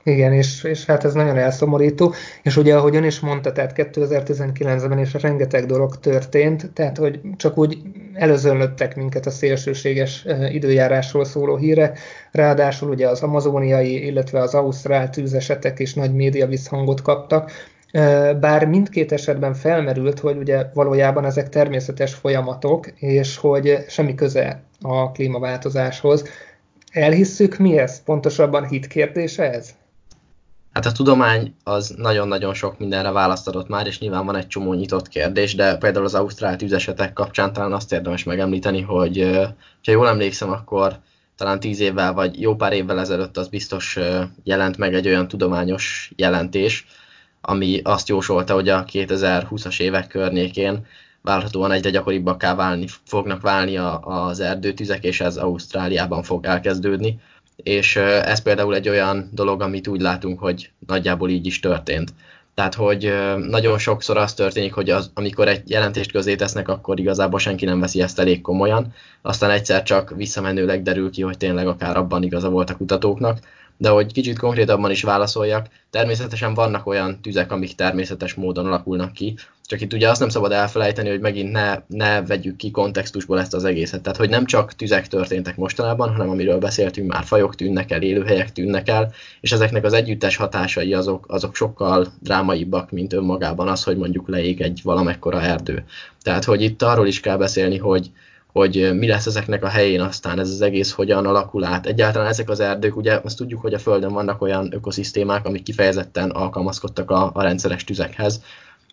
Igen, 0.08 0.32
és, 0.32 0.64
és 0.64 0.84
hát 0.84 1.04
ez 1.04 1.14
nagyon 1.14 1.36
elszomorító, 1.36 2.14
és 2.42 2.56
ugye 2.56 2.76
ahogy 2.76 2.96
ön 2.96 3.04
is 3.04 3.20
mondta, 3.20 3.52
tehát 3.52 3.72
2019-ben 3.76 4.98
is 4.98 5.12
rengeteg 5.12 5.66
dolog 5.66 5.98
történt, 5.98 6.70
tehát 6.72 6.96
hogy 6.96 7.20
csak 7.36 7.58
úgy 7.58 7.78
előzönlöttek 8.14 8.96
minket 8.96 9.26
a 9.26 9.30
szélsőséges 9.30 10.26
időjárásról 10.50 11.24
szóló 11.24 11.56
hírek, 11.56 11.98
ráadásul 12.32 12.90
ugye 12.90 13.08
az 13.08 13.22
amazóniai, 13.22 14.06
illetve 14.06 14.40
az 14.40 14.54
ausztrál 14.54 15.10
tűzesetek 15.10 15.78
is 15.78 15.94
nagy 15.94 16.14
média 16.14 16.46
visszhangot 16.46 17.02
kaptak, 17.02 17.50
bár 18.40 18.66
mindkét 18.66 19.12
esetben 19.12 19.54
felmerült, 19.54 20.18
hogy 20.18 20.36
ugye 20.36 20.66
valójában 20.74 21.24
ezek 21.24 21.48
természetes 21.48 22.14
folyamatok, 22.14 22.86
és 23.00 23.36
hogy 23.36 23.84
semmi 23.88 24.14
köze 24.14 24.62
a 24.80 25.10
klímaváltozáshoz. 25.10 26.24
Elhisszük 26.92 27.58
mi 27.58 27.78
ez? 27.78 28.02
Pontosabban 28.02 28.66
hit 28.66 28.86
kérdése 28.86 29.52
ez? 29.52 29.74
Hát 30.78 30.86
a 30.86 30.92
tudomány 30.92 31.54
az 31.64 31.94
nagyon-nagyon 31.96 32.54
sok 32.54 32.78
mindenre 32.78 33.10
választ 33.10 33.48
adott 33.48 33.68
már, 33.68 33.86
és 33.86 33.98
nyilván 33.98 34.26
van 34.26 34.36
egy 34.36 34.46
csomó 34.46 34.72
nyitott 34.72 35.08
kérdés, 35.08 35.54
de 35.54 35.76
például 35.76 36.04
az 36.04 36.14
ausztrál 36.14 36.56
tűzesetek 36.56 37.12
kapcsán 37.12 37.52
talán 37.52 37.72
azt 37.72 37.92
érdemes 37.92 38.24
megemlíteni, 38.24 38.80
hogy 38.80 39.30
ha 39.84 39.90
jól 39.90 40.08
emlékszem, 40.08 40.50
akkor 40.50 40.98
talán 41.36 41.60
tíz 41.60 41.80
évvel 41.80 42.12
vagy 42.12 42.40
jó 42.40 42.54
pár 42.56 42.72
évvel 42.72 43.00
ezelőtt 43.00 43.36
az 43.36 43.48
biztos 43.48 43.98
jelent 44.44 44.76
meg 44.76 44.94
egy 44.94 45.06
olyan 45.06 45.28
tudományos 45.28 46.12
jelentés, 46.16 46.86
ami 47.40 47.80
azt 47.84 48.08
jósolta, 48.08 48.54
hogy 48.54 48.68
a 48.68 48.84
2020-as 48.84 49.80
évek 49.80 50.06
környékén 50.06 50.86
várhatóan 51.22 51.72
egyre 51.72 51.90
gyakoribbakká 51.90 52.54
válni, 52.54 52.86
fognak 53.04 53.40
válni 53.40 53.76
az 54.00 54.40
erdőtüzek, 54.40 55.04
és 55.04 55.20
ez 55.20 55.36
Ausztráliában 55.36 56.22
fog 56.22 56.44
elkezdődni 56.46 57.20
és 57.62 57.96
ez 57.96 58.42
például 58.42 58.74
egy 58.74 58.88
olyan 58.88 59.30
dolog, 59.32 59.62
amit 59.62 59.88
úgy 59.88 60.00
látunk, 60.00 60.38
hogy 60.38 60.70
nagyjából 60.86 61.30
így 61.30 61.46
is 61.46 61.60
történt. 61.60 62.12
Tehát, 62.54 62.74
hogy 62.74 63.12
nagyon 63.48 63.78
sokszor 63.78 64.16
az 64.16 64.34
történik, 64.34 64.72
hogy 64.72 64.90
az, 64.90 65.10
amikor 65.14 65.48
egy 65.48 65.70
jelentést 65.70 66.12
közé 66.12 66.34
tesznek, 66.34 66.68
akkor 66.68 66.98
igazából 66.98 67.38
senki 67.38 67.64
nem 67.64 67.80
veszi 67.80 68.00
ezt 68.02 68.18
elég 68.18 68.40
komolyan, 68.40 68.94
aztán 69.22 69.50
egyszer 69.50 69.82
csak 69.82 70.12
visszamenőleg 70.16 70.82
derül 70.82 71.10
ki, 71.10 71.22
hogy 71.22 71.36
tényleg 71.36 71.66
akár 71.66 71.96
abban 71.96 72.22
igaza 72.22 72.48
volt 72.48 72.70
a 72.70 72.76
kutatóknak, 72.76 73.38
De 73.80 73.88
hogy 73.88 74.12
kicsit 74.12 74.38
konkrétabban 74.38 74.90
is 74.90 75.02
válaszoljak, 75.02 75.66
természetesen 75.90 76.54
vannak 76.54 76.86
olyan 76.86 77.20
tüzek, 77.20 77.52
amik 77.52 77.74
természetes 77.74 78.34
módon 78.34 78.66
alakulnak 78.66 79.12
ki, 79.12 79.34
csak 79.68 79.80
itt 79.80 79.92
ugye 79.92 80.08
azt 80.08 80.20
nem 80.20 80.28
szabad 80.28 80.52
elfelejteni, 80.52 81.08
hogy 81.08 81.20
megint 81.20 81.52
ne, 81.52 81.82
ne 81.86 82.22
vegyük 82.22 82.56
ki 82.56 82.70
kontextusból 82.70 83.40
ezt 83.40 83.54
az 83.54 83.64
egészet. 83.64 84.02
Tehát, 84.02 84.18
hogy 84.18 84.28
nem 84.28 84.44
csak 84.44 84.72
tüzek 84.74 85.06
történtek 85.06 85.56
mostanában, 85.56 86.10
hanem 86.10 86.28
amiről 86.28 86.58
beszéltünk, 86.58 87.12
már 87.12 87.24
fajok 87.24 87.54
tűnnek 87.54 87.90
el, 87.90 88.02
élőhelyek 88.02 88.52
tűnnek 88.52 88.88
el, 88.88 89.12
és 89.40 89.52
ezeknek 89.52 89.84
az 89.84 89.92
együttes 89.92 90.36
hatásai 90.36 90.94
azok, 90.94 91.24
azok 91.28 91.54
sokkal 91.54 92.06
drámaibbak, 92.20 92.90
mint 92.90 93.12
önmagában 93.12 93.68
az, 93.68 93.84
hogy 93.84 93.96
mondjuk 93.96 94.28
leég 94.28 94.60
egy 94.60 94.80
valamekkora 94.82 95.42
erdő. 95.42 95.84
Tehát, 96.22 96.44
hogy 96.44 96.62
itt 96.62 96.82
arról 96.82 97.06
is 97.06 97.20
kell 97.20 97.36
beszélni, 97.36 97.78
hogy, 97.78 98.10
hogy 98.58 98.90
mi 98.94 99.06
lesz 99.06 99.26
ezeknek 99.26 99.64
a 99.64 99.68
helyén 99.68 100.00
aztán 100.00 100.38
ez 100.38 100.48
az 100.48 100.60
egész 100.60 100.90
hogyan 100.90 101.26
alakul 101.26 101.64
át. 101.64 101.86
Egyáltalán 101.86 102.28
ezek 102.28 102.50
az 102.50 102.60
erdők, 102.60 102.96
ugye 102.96 103.20
azt 103.24 103.36
tudjuk, 103.36 103.60
hogy 103.60 103.74
a 103.74 103.78
Földön 103.78 104.12
vannak 104.12 104.42
olyan 104.42 104.68
ökoszisztémák, 104.72 105.46
amik 105.46 105.62
kifejezetten 105.62 106.30
alkalmazkodtak 106.30 107.10
a, 107.10 107.30
a 107.34 107.42
rendszeres 107.42 107.84
tüzekhez, 107.84 108.42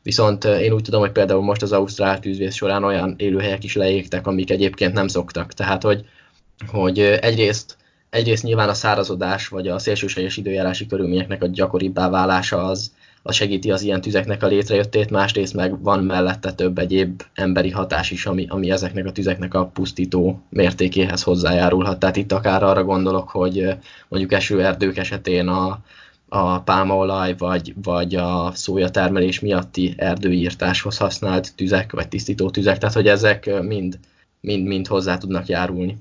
Viszont 0.06 0.44
én 0.44 0.72
úgy 0.72 0.84
tudom, 0.84 1.00
hogy 1.00 1.12
például 1.12 1.42
most 1.42 1.62
az 1.62 1.72
Ausztrál 1.72 2.20
tűzvész 2.20 2.56
során 2.56 2.84
olyan 2.84 3.16
élőhelyek 3.18 3.64
is 3.64 3.76
leégtek, 3.76 4.28
amik 4.28 4.52
egyébként 4.52 4.94
nem 4.94 5.08
szoktak. 5.08 5.54
Tehát, 5.54 5.84
hogy, 5.84 6.06
hogy 6.68 7.00
egyrészt, 7.00 7.78
egyrészt 8.10 8.44
nyilván 8.44 8.70
a 8.70 8.74
szárazodás, 8.74 9.48
vagy 9.48 9.68
a 9.68 9.80
szélsőséges 9.80 10.38
időjárási 10.38 10.86
körülményeknek 10.86 11.44
a 11.44 11.48
gyakoribbá 11.48 12.10
válása 12.10 12.64
az, 12.64 12.92
az 13.28 13.36
segíti 13.36 13.72
az 13.72 13.82
ilyen 13.82 14.02
tüzeknek 14.02 14.44
a 14.44 14.48
létrejöttét, 14.48 15.10
másrészt 15.10 15.54
meg 15.54 15.82
van 15.82 16.04
mellette 16.04 16.54
több 16.54 16.78
egyéb 16.78 17.22
emberi 17.34 17.70
hatás 17.70 18.12
is, 18.12 18.26
ami, 18.26 18.46
ami 18.50 18.72
ezeknek 18.72 19.06
a 19.06 19.12
tüzeknek 19.12 19.54
a 19.54 19.66
pusztító 19.66 20.40
mértékéhez 20.50 21.24
hozzájárulhat. 21.24 22.00
Tehát 22.00 22.16
itt 22.16 22.32
akár 22.32 22.64
arra 22.64 22.84
gondolok, 22.84 23.30
hogy 23.30 23.78
mondjuk 24.08 24.34
esőerdők 24.34 24.98
esetén 24.98 25.48
a, 25.48 25.80
a 26.30 26.60
pálmaolaj 26.60 27.36
vagy, 27.38 27.74
vagy 27.84 28.16
a 28.16 28.52
szója 28.54 28.90
termelés 28.90 29.40
miatti 29.40 29.94
erdőírtáshoz 29.98 30.98
használt 30.98 31.56
tüzek, 31.56 31.92
vagy 31.92 32.08
tisztító 32.08 32.50
tüzek, 32.50 32.78
tehát 32.78 32.96
hogy 32.96 33.08
ezek 33.08 33.62
mind, 33.62 34.00
mind, 34.40 34.68
mind 34.68 34.88
hozzá 34.88 35.18
tudnak 35.18 35.48
járulni. 35.48 35.98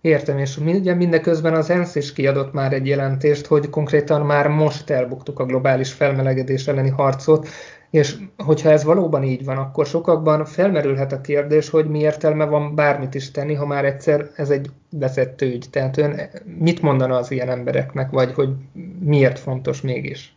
Értem, 0.00 0.38
és 0.38 0.56
ugye 0.56 0.94
mindeközben 0.94 1.54
az 1.54 1.70
ENSZ 1.70 1.94
is 1.94 2.12
kiadott 2.12 2.52
már 2.52 2.72
egy 2.72 2.86
jelentést, 2.86 3.46
hogy 3.46 3.70
konkrétan 3.70 4.26
már 4.26 4.48
most 4.48 4.90
elbuktuk 4.90 5.38
a 5.38 5.44
globális 5.44 5.92
felmelegedés 5.92 6.66
elleni 6.66 6.88
harcot, 6.88 7.48
és 7.90 8.16
hogyha 8.36 8.70
ez 8.70 8.84
valóban 8.84 9.22
így 9.22 9.44
van, 9.44 9.56
akkor 9.56 9.86
sokakban 9.86 10.44
felmerülhet 10.44 11.12
a 11.12 11.20
kérdés, 11.20 11.68
hogy 11.68 11.88
mi 11.88 11.98
értelme 11.98 12.44
van 12.44 12.74
bármit 12.74 13.14
is 13.14 13.30
tenni, 13.30 13.54
ha 13.54 13.66
már 13.66 13.84
egyszer 13.84 14.30
ez 14.36 14.50
egy 14.50 14.70
veszett 14.90 15.42
ügy. 15.42 15.66
Tehát 15.70 15.96
ön 15.96 16.20
mit 16.58 16.82
mondana 16.82 17.16
az 17.16 17.30
ilyen 17.30 17.48
embereknek, 17.48 18.10
vagy 18.10 18.32
hogy 18.32 18.48
miért 19.00 19.38
fontos 19.38 19.80
mégis? 19.80 20.34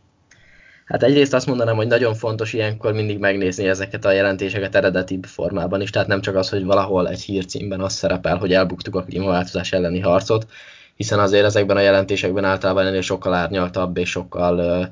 Hát 0.85 1.03
egyrészt 1.03 1.33
azt 1.33 1.47
mondanám, 1.47 1.75
hogy 1.75 1.87
nagyon 1.87 2.13
fontos 2.13 2.53
ilyenkor 2.53 2.93
mindig 2.93 3.19
megnézni 3.19 3.67
ezeket 3.67 4.05
a 4.05 4.11
jelentéseket 4.11 4.75
eredetibb 4.75 5.23
formában 5.23 5.81
is, 5.81 5.89
tehát 5.89 6.07
nem 6.07 6.21
csak 6.21 6.35
az, 6.35 6.49
hogy 6.49 6.65
valahol 6.65 7.09
egy 7.09 7.21
hírcímben 7.21 7.81
az 7.81 7.93
szerepel, 7.93 8.37
hogy 8.37 8.53
elbuktuk 8.53 8.95
a 8.95 9.03
klímaváltozás 9.03 9.71
elleni 9.71 9.99
harcot, 9.99 10.47
hiszen 10.95 11.19
azért 11.19 11.45
ezekben 11.45 11.77
a 11.77 11.81
jelentésekben 11.81 12.45
általában 12.45 12.85
ennél 12.85 13.01
sokkal 13.01 13.33
árnyaltabb 13.33 13.97
és 13.97 14.09
sokkal 14.09 14.87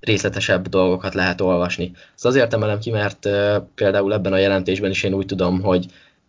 részletesebb 0.00 0.68
dolgokat 0.68 1.14
lehet 1.14 1.40
olvasni. 1.40 1.92
Ezt 2.14 2.26
azért 2.26 2.54
emelem 2.54 2.78
ki, 2.78 2.90
mert 2.90 3.28
például 3.74 4.12
ebben 4.12 4.32
a 4.32 4.38
jelentésben 4.38 4.90
is 4.90 5.02
én 5.02 5.14
úgy 5.14 5.26
tudom, 5.26 5.62
hogy 5.62 5.86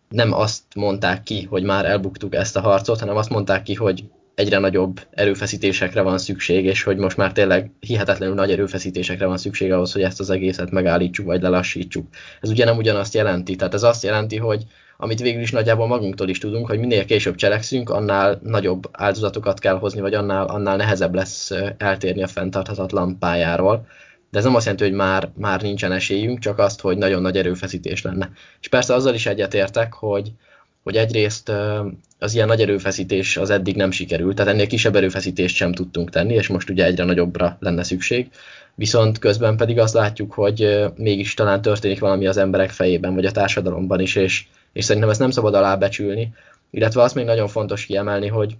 nem 0.08 0.32
azt 0.32 0.62
mondták 0.74 1.22
ki, 1.22 1.42
hogy 1.42 1.62
már 1.62 1.84
elbuktuk 1.84 2.34
ezt 2.34 2.56
a 2.56 2.60
harcot, 2.60 3.00
hanem 3.00 3.16
azt 3.16 3.30
mondták 3.30 3.62
ki, 3.62 3.74
hogy 3.74 4.04
egyre 4.34 4.58
nagyobb 4.58 5.00
erőfeszítésekre 5.10 6.00
van 6.00 6.18
szükség, 6.18 6.64
és 6.64 6.82
hogy 6.82 6.96
most 6.96 7.16
már 7.16 7.32
tényleg 7.32 7.70
hihetetlenül 7.80 8.34
nagy 8.34 8.50
erőfeszítésekre 8.50 9.26
van 9.26 9.38
szükség 9.38 9.72
ahhoz, 9.72 9.92
hogy 9.92 10.02
ezt 10.02 10.20
az 10.20 10.30
egészet 10.30 10.70
megállítsuk, 10.70 11.26
vagy 11.26 11.42
lelassítsuk. 11.42 12.06
Ez 12.40 12.50
ugye 12.50 12.64
nem 12.64 12.76
ugyanazt 12.76 13.14
jelenti, 13.14 13.56
tehát 13.56 13.74
ez 13.74 13.82
azt 13.82 14.02
jelenti, 14.02 14.36
hogy 14.36 14.64
amit 14.96 15.20
végül 15.20 15.42
is 15.42 15.50
nagyjából 15.50 15.86
magunktól 15.86 16.28
is 16.28 16.38
tudunk, 16.38 16.66
hogy 16.66 16.78
minél 16.78 17.04
később 17.04 17.34
cselekszünk, 17.34 17.90
annál 17.90 18.40
nagyobb 18.42 18.88
áldozatokat 18.92 19.58
kell 19.58 19.78
hozni, 19.78 20.00
vagy 20.00 20.14
annál, 20.14 20.46
annál 20.46 20.76
nehezebb 20.76 21.14
lesz 21.14 21.50
eltérni 21.76 22.22
a 22.22 22.26
fenntarthatatlan 22.26 23.18
pályáról. 23.18 23.86
De 24.30 24.38
ez 24.38 24.44
nem 24.44 24.54
azt 24.54 24.64
jelenti, 24.64 24.84
hogy 24.84 24.96
már, 24.96 25.30
már 25.36 25.62
nincsen 25.62 25.92
esélyünk, 25.92 26.38
csak 26.38 26.58
azt, 26.58 26.80
hogy 26.80 26.96
nagyon 26.96 27.22
nagy 27.22 27.36
erőfeszítés 27.36 28.02
lenne. 28.02 28.30
És 28.60 28.68
persze 28.68 28.94
azzal 28.94 29.14
is 29.14 29.26
egyetértek, 29.26 29.92
hogy, 29.92 30.32
hogy 30.82 30.96
egyrészt 30.96 31.52
az 32.22 32.34
ilyen 32.34 32.46
nagy 32.46 32.60
erőfeszítés 32.60 33.36
az 33.36 33.50
eddig 33.50 33.76
nem 33.76 33.90
sikerült, 33.90 34.36
tehát 34.36 34.52
ennél 34.52 34.66
kisebb 34.66 34.96
erőfeszítést 34.96 35.56
sem 35.56 35.72
tudtunk 35.72 36.10
tenni, 36.10 36.34
és 36.34 36.48
most 36.48 36.70
ugye 36.70 36.84
egyre 36.84 37.04
nagyobbra 37.04 37.56
lenne 37.60 37.82
szükség. 37.82 38.28
Viszont 38.74 39.18
közben 39.18 39.56
pedig 39.56 39.78
azt 39.78 39.94
látjuk, 39.94 40.32
hogy 40.32 40.90
mégis 40.96 41.34
talán 41.34 41.62
történik 41.62 42.00
valami 42.00 42.26
az 42.26 42.36
emberek 42.36 42.70
fejében, 42.70 43.14
vagy 43.14 43.24
a 43.24 43.30
társadalomban 43.30 44.00
is, 44.00 44.14
és, 44.14 44.46
és 44.72 44.84
szerintem 44.84 45.10
ezt 45.10 45.20
nem 45.20 45.30
szabad 45.30 45.54
alábecsülni. 45.54 46.34
Illetve 46.70 47.02
azt 47.02 47.14
még 47.14 47.24
nagyon 47.24 47.48
fontos 47.48 47.84
kiemelni, 47.86 48.26
hogy 48.26 48.56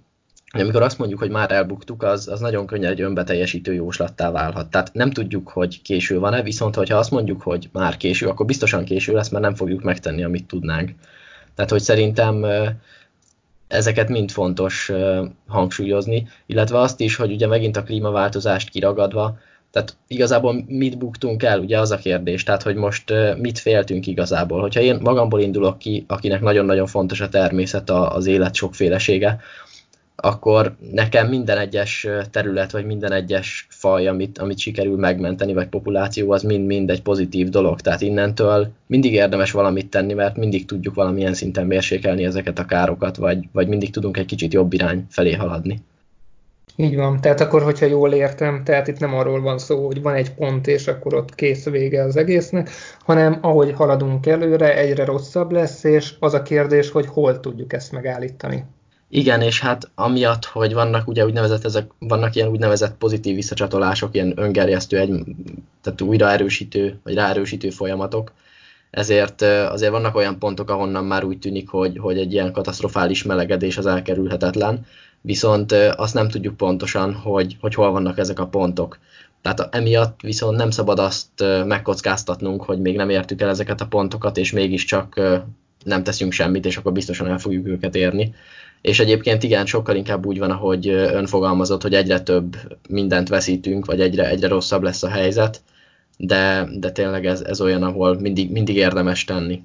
amikor 0.55 0.83
azt 0.83 0.99
mondjuk, 0.99 1.21
hogy 1.21 1.31
már 1.31 1.51
elbuktuk, 1.51 2.03
az, 2.03 2.29
az 2.29 2.41
nagyon 2.41 2.67
könnyen 2.67 2.91
egy 2.91 3.01
önbeteljesítő 3.01 3.75
jóslattá 3.75 4.31
válhat. 4.31 4.71
Tehát 4.71 4.91
nem 4.93 5.11
tudjuk, 5.11 5.49
hogy 5.49 5.83
késő 5.83 6.19
van-e, 6.19 6.43
viszont 6.43 6.75
hogyha 6.75 6.99
azt 6.99 7.11
mondjuk, 7.11 7.43
hogy 7.43 7.69
már 7.73 7.97
késő, 7.97 8.27
akkor 8.27 8.47
biztosan 8.47 8.85
késő 8.85 9.13
lesz, 9.13 9.29
mert 9.29 9.45
nem 9.45 9.55
fogjuk 9.55 9.83
megtenni, 9.83 10.25
amit 10.25 10.47
tudnánk. 10.47 10.91
Tehát, 11.55 11.71
hogy 11.71 11.81
szerintem 11.81 12.45
ezeket 13.73 14.09
mind 14.09 14.31
fontos 14.31 14.93
hangsúlyozni, 15.49 16.29
illetve 16.47 16.79
azt 16.79 17.01
is, 17.01 17.17
hogy 17.17 17.33
ugye 17.33 17.47
megint 17.47 17.77
a 17.77 17.83
klímaváltozást 17.83 18.69
kiragadva, 18.69 19.39
tehát 19.71 19.97
igazából 20.07 20.65
mit 20.67 20.99
buktunk 20.99 21.43
el, 21.43 21.59
ugye 21.59 21.81
az 21.81 21.91
a 21.91 21.97
kérdés, 21.97 22.43
tehát 22.43 22.63
hogy 22.63 22.75
most 22.75 23.13
mit 23.39 23.59
féltünk 23.59 24.07
igazából. 24.07 24.61
Hogyha 24.61 24.81
én 24.81 24.99
magamból 25.03 25.41
indulok 25.41 25.79
ki, 25.79 26.05
akinek 26.09 26.41
nagyon-nagyon 26.41 26.87
fontos 26.87 27.21
a 27.21 27.29
természet, 27.29 27.91
az 27.91 28.27
élet 28.27 28.55
sokfélesége, 28.55 29.41
akkor 30.17 30.77
nekem 30.93 31.29
minden 31.29 31.59
egyes 31.59 32.07
terület, 32.31 32.71
vagy 32.71 32.85
minden 32.85 33.13
egyes 33.13 33.67
faj, 33.71 34.07
amit, 34.07 34.39
amit 34.39 34.59
sikerül 34.59 34.97
megmenteni, 34.97 35.53
vagy 35.53 35.69
populáció, 35.69 36.31
az 36.31 36.43
mind-mind 36.43 36.91
egy 36.91 37.03
pozitív 37.03 37.49
dolog. 37.49 37.81
Tehát 37.81 38.01
innentől 38.01 38.69
mindig 38.87 39.13
érdemes 39.13 39.51
valamit 39.51 39.91
tenni, 39.91 40.13
mert 40.13 40.37
mindig 40.37 40.65
tudjuk 40.65 40.95
valamilyen 40.95 41.35
szinten 41.35 41.67
mérsékelni 41.67 42.25
ezeket 42.25 42.59
a 42.59 42.65
károkat, 42.65 43.17
vagy, 43.17 43.49
vagy 43.53 43.69
mindig 43.69 43.91
tudunk 43.91 44.17
egy 44.17 44.27
kicsit 44.27 44.53
jobb 44.53 44.73
irány 44.73 45.07
felé 45.09 45.33
haladni. 45.33 45.83
Így 46.77 46.97
van, 46.97 47.21
tehát 47.21 47.41
akkor, 47.41 47.63
hogyha 47.63 47.87
jól 47.87 48.13
értem, 48.13 48.65
tehát 48.65 48.89
itt 48.89 48.99
nem 48.99 49.15
arról 49.15 49.41
van 49.41 49.59
szó, 49.59 49.87
hogy 49.87 50.03
van 50.03 50.15
egy 50.15 50.35
pont, 50.35 50.67
és 50.67 50.89
akkor 50.89 51.15
ott 51.15 51.35
kész 51.35 51.65
vége 51.65 52.03
az 52.03 52.17
egésznek, 52.17 52.71
hanem 53.05 53.39
ahogy 53.41 53.73
haladunk 53.73 54.27
előre, 54.27 54.77
egyre 54.77 55.05
rosszabb 55.05 55.53
lesz, 55.53 55.85
és 55.85 56.15
az 56.19 56.35
a 56.35 56.43
kérdés, 56.43 56.91
hogy 56.91 57.07
hol 57.07 57.41
tudjuk 57.41 57.73
ezt 57.73 57.93
megállítani. 57.93 58.65
Igen, 59.15 59.41
és 59.41 59.61
hát 59.61 59.91
amiatt, 59.95 60.45
hogy 60.45 60.73
vannak 60.73 61.09
ugye 61.09 61.25
úgynevezett 61.25 61.65
ezek, 61.65 61.91
vannak 61.99 62.35
ilyen 62.35 62.49
úgynevezett 62.49 62.97
pozitív 62.97 63.35
visszacsatolások, 63.35 64.15
ilyen 64.15 64.33
öngerjesztő, 64.37 64.99
egy, 64.99 65.25
tehát 65.83 66.01
újra 66.01 66.31
erősítő, 66.31 67.01
vagy 67.05 67.15
ráerősítő 67.15 67.71
folyamatok, 67.71 68.33
ezért 68.91 69.43
azért 69.43 69.91
vannak 69.91 70.15
olyan 70.15 70.39
pontok, 70.39 70.71
ahonnan 70.71 71.05
már 71.05 71.25
úgy 71.25 71.39
tűnik, 71.39 71.69
hogy, 71.69 71.99
hogy 71.99 72.19
egy 72.19 72.33
ilyen 72.33 72.53
katasztrofális 72.53 73.23
melegedés 73.23 73.79
az 73.79 73.87
elkerülhetetlen, 73.87 74.87
viszont 75.21 75.73
azt 75.73 76.15
nem 76.15 76.29
tudjuk 76.29 76.57
pontosan, 76.57 77.15
hogy, 77.15 77.57
hogy 77.61 77.75
hol 77.75 77.91
vannak 77.91 78.19
ezek 78.19 78.39
a 78.39 78.47
pontok. 78.47 78.99
Tehát 79.43 79.75
emiatt 79.75 80.21
viszont 80.21 80.57
nem 80.57 80.71
szabad 80.71 80.99
azt 80.99 81.45
megkockáztatnunk, 81.65 82.63
hogy 82.63 82.81
még 82.81 82.97
nem 82.97 83.11
értük 83.11 83.41
el 83.41 83.49
ezeket 83.49 83.81
a 83.81 83.87
pontokat, 83.87 84.37
és 84.37 84.53
mégiscsak 84.53 85.21
nem 85.85 86.03
teszünk 86.03 86.33
semmit, 86.33 86.67
és 86.67 86.77
akkor 86.77 86.93
biztosan 86.93 87.27
el 87.27 87.39
fogjuk 87.39 87.67
őket 87.67 87.95
érni. 87.95 88.35
És 88.83 89.01
egyébként 89.01 89.43
igen, 89.43 89.67
sokkal 89.67 89.97
inkább 89.97 90.27
úgy 90.27 90.39
van, 90.39 90.51
ahogy 90.51 90.89
ön 90.89 91.27
fogalmazott, 91.27 91.83
hogy 91.83 91.95
egyre 91.95 92.21
több 92.21 92.57
mindent 92.89 93.29
veszítünk, 93.29 93.87
vagy 93.87 94.01
egyre, 94.01 94.29
egyre 94.29 94.49
rosszabb 94.49 94.83
lesz 94.83 95.03
a 95.03 95.09
helyzet, 95.09 95.63
de, 96.17 96.69
de 96.79 96.91
tényleg 96.91 97.27
ez, 97.27 97.41
ez 97.41 97.61
olyan, 97.61 97.83
ahol 97.83 98.21
mindig, 98.21 98.51
mindig 98.51 98.77
érdemes 98.77 99.25
tenni. 99.25 99.63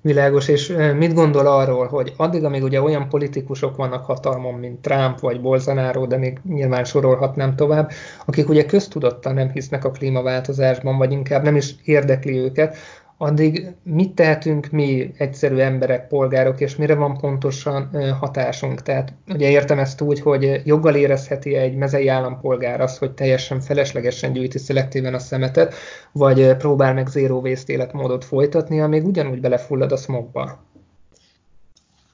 Világos, 0.00 0.48
és 0.48 0.72
mit 0.96 1.14
gondol 1.14 1.46
arról, 1.46 1.86
hogy 1.86 2.12
addig, 2.16 2.44
amíg 2.44 2.62
ugye 2.62 2.82
olyan 2.82 3.08
politikusok 3.08 3.76
vannak 3.76 4.04
hatalmon, 4.04 4.54
mint 4.54 4.80
Trump 4.80 5.18
vagy 5.18 5.40
Bolsonaro, 5.40 6.06
de 6.06 6.16
még 6.16 6.38
nyilván 6.48 6.84
sorolhatnám 6.84 7.56
tovább, 7.56 7.90
akik 8.26 8.48
ugye 8.48 8.64
köztudottan 8.64 9.34
nem 9.34 9.50
hisznek 9.50 9.84
a 9.84 9.90
klímaváltozásban, 9.90 10.96
vagy 10.96 11.12
inkább 11.12 11.42
nem 11.42 11.56
is 11.56 11.74
érdekli 11.84 12.38
őket, 12.38 12.76
addig 13.20 13.74
mit 13.82 14.14
tehetünk 14.14 14.70
mi 14.70 15.12
egyszerű 15.16 15.56
emberek, 15.56 16.06
polgárok, 16.06 16.60
és 16.60 16.76
mire 16.76 16.94
van 16.94 17.16
pontosan 17.16 17.90
hatásunk? 18.20 18.82
Tehát 18.82 19.12
ugye 19.28 19.50
értem 19.50 19.78
ezt 19.78 20.00
úgy, 20.00 20.20
hogy 20.20 20.60
joggal 20.64 20.94
érezheti 20.94 21.54
egy 21.54 21.76
mezei 21.76 22.08
állampolgár 22.08 22.80
azt, 22.80 22.98
hogy 22.98 23.12
teljesen 23.12 23.60
feleslegesen 23.60 24.32
gyűjti 24.32 24.58
szelektíven 24.58 25.14
a 25.14 25.18
szemetet, 25.18 25.74
vagy 26.12 26.56
próbál 26.56 26.94
meg 26.94 27.06
zero 27.06 27.36
waste 27.36 27.72
életmódot 27.72 28.24
folytatni, 28.24 28.80
amíg 28.80 29.06
ugyanúgy 29.06 29.40
belefullad 29.40 29.92
a 29.92 29.96
smogba. 29.96 30.66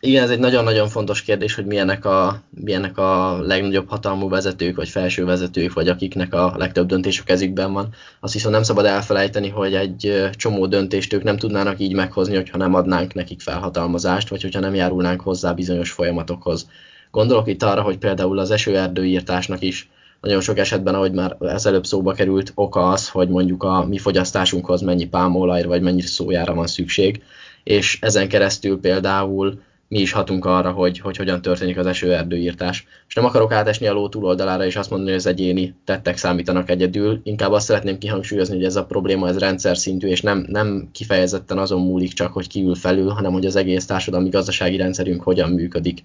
Igen, 0.07 0.23
ez 0.23 0.31
egy 0.31 0.39
nagyon-nagyon 0.39 0.89
fontos 0.89 1.23
kérdés, 1.23 1.55
hogy 1.55 1.67
milyenek 1.67 2.05
a, 2.05 2.43
milyenek 2.51 2.99
a 2.99 3.39
legnagyobb 3.43 3.89
hatalmú 3.89 4.29
vezetők, 4.29 4.77
vagy 4.77 4.89
felső 4.89 5.25
vezetők, 5.25 5.73
vagy 5.73 5.89
akiknek 5.89 6.35
a 6.35 6.55
legtöbb 6.57 6.87
döntés 6.87 7.21
a 7.21 7.25
kezükben 7.25 7.73
van. 7.73 7.89
Azt 8.21 8.33
viszont 8.33 8.55
nem 8.55 8.63
szabad 8.63 8.85
elfelejteni, 8.85 9.49
hogy 9.49 9.75
egy 9.75 10.29
csomó 10.33 10.67
döntést 10.67 11.13
ők 11.13 11.23
nem 11.23 11.37
tudnának 11.37 11.81
így 11.81 11.95
meghozni, 11.95 12.35
hogyha 12.35 12.59
nem 12.59 12.75
adnánk 12.75 13.15
nekik 13.15 13.41
felhatalmazást, 13.41 14.29
vagy 14.29 14.43
hogyha 14.43 14.61
nem 14.61 14.75
járulnánk 14.75 15.21
hozzá 15.21 15.53
bizonyos 15.53 15.91
folyamatokhoz. 15.91 16.69
Gondolok 17.11 17.49
itt 17.49 17.63
arra, 17.63 17.83
hogy 17.83 17.99
például 17.99 18.39
az 18.39 18.51
esőerdőírtásnak 18.51 19.63
is 19.63 19.89
nagyon 20.21 20.41
sok 20.41 20.59
esetben, 20.59 20.95
ahogy 20.95 21.13
már 21.13 21.37
ezelőbb 21.41 21.87
szóba 21.87 22.13
került, 22.13 22.53
oka 22.55 22.89
az, 22.89 23.09
hogy 23.09 23.29
mondjuk 23.29 23.63
a 23.63 23.87
mi 23.87 23.99
fogyasztásunkhoz 23.99 24.81
mennyi 24.81 25.07
pálmaolajra 25.07 25.69
vagy 25.69 25.83
mennyi 25.83 26.01
szójára 26.01 26.55
van 26.55 26.67
szükség, 26.67 27.23
és 27.63 27.99
ezen 28.01 28.29
keresztül 28.29 28.81
például 28.81 29.59
mi 29.95 30.01
is 30.01 30.13
hatunk 30.13 30.45
arra, 30.45 30.71
hogy, 30.71 30.99
hogy 30.99 31.17
hogyan 31.17 31.43
történik 31.43 31.77
az 31.77 31.87
esőerdőírtás. 31.87 32.87
És 33.09 33.15
nem 33.15 33.25
akarok 33.25 33.53
átesni 33.53 33.87
a 33.87 33.93
ló 33.93 34.09
túloldalára 34.09 34.65
és 34.65 34.77
azt 34.77 34.91
mondani, 34.91 35.11
hogy 35.11 35.19
az 35.19 35.27
egyéni 35.27 35.75
tettek 35.85 36.17
számítanak 36.17 36.71
egyedül, 36.71 37.21
inkább 37.23 37.53
azt 37.53 37.67
szeretném 37.67 37.99
kihangsúlyozni, 37.99 38.55
hogy 38.55 38.65
ez 38.65 38.77
a 38.77 38.85
probléma 38.85 39.29
ez 39.29 39.39
rendszer 39.39 39.77
szintű, 39.77 40.09
és 40.09 40.21
nem, 40.21 40.47
nem 40.49 40.89
kifejezetten 40.93 41.59
azon 41.59 41.81
múlik 41.81 42.13
csak, 42.13 42.33
hogy 42.33 42.47
kiül 42.47 42.75
felül, 42.75 43.09
hanem 43.09 43.33
hogy 43.33 43.47
az 43.47 43.57
egész 43.57 43.87
társadalmi 43.87 44.29
gazdasági 44.29 44.77
rendszerünk 44.77 45.23
hogyan 45.23 45.51
működik 45.51 46.05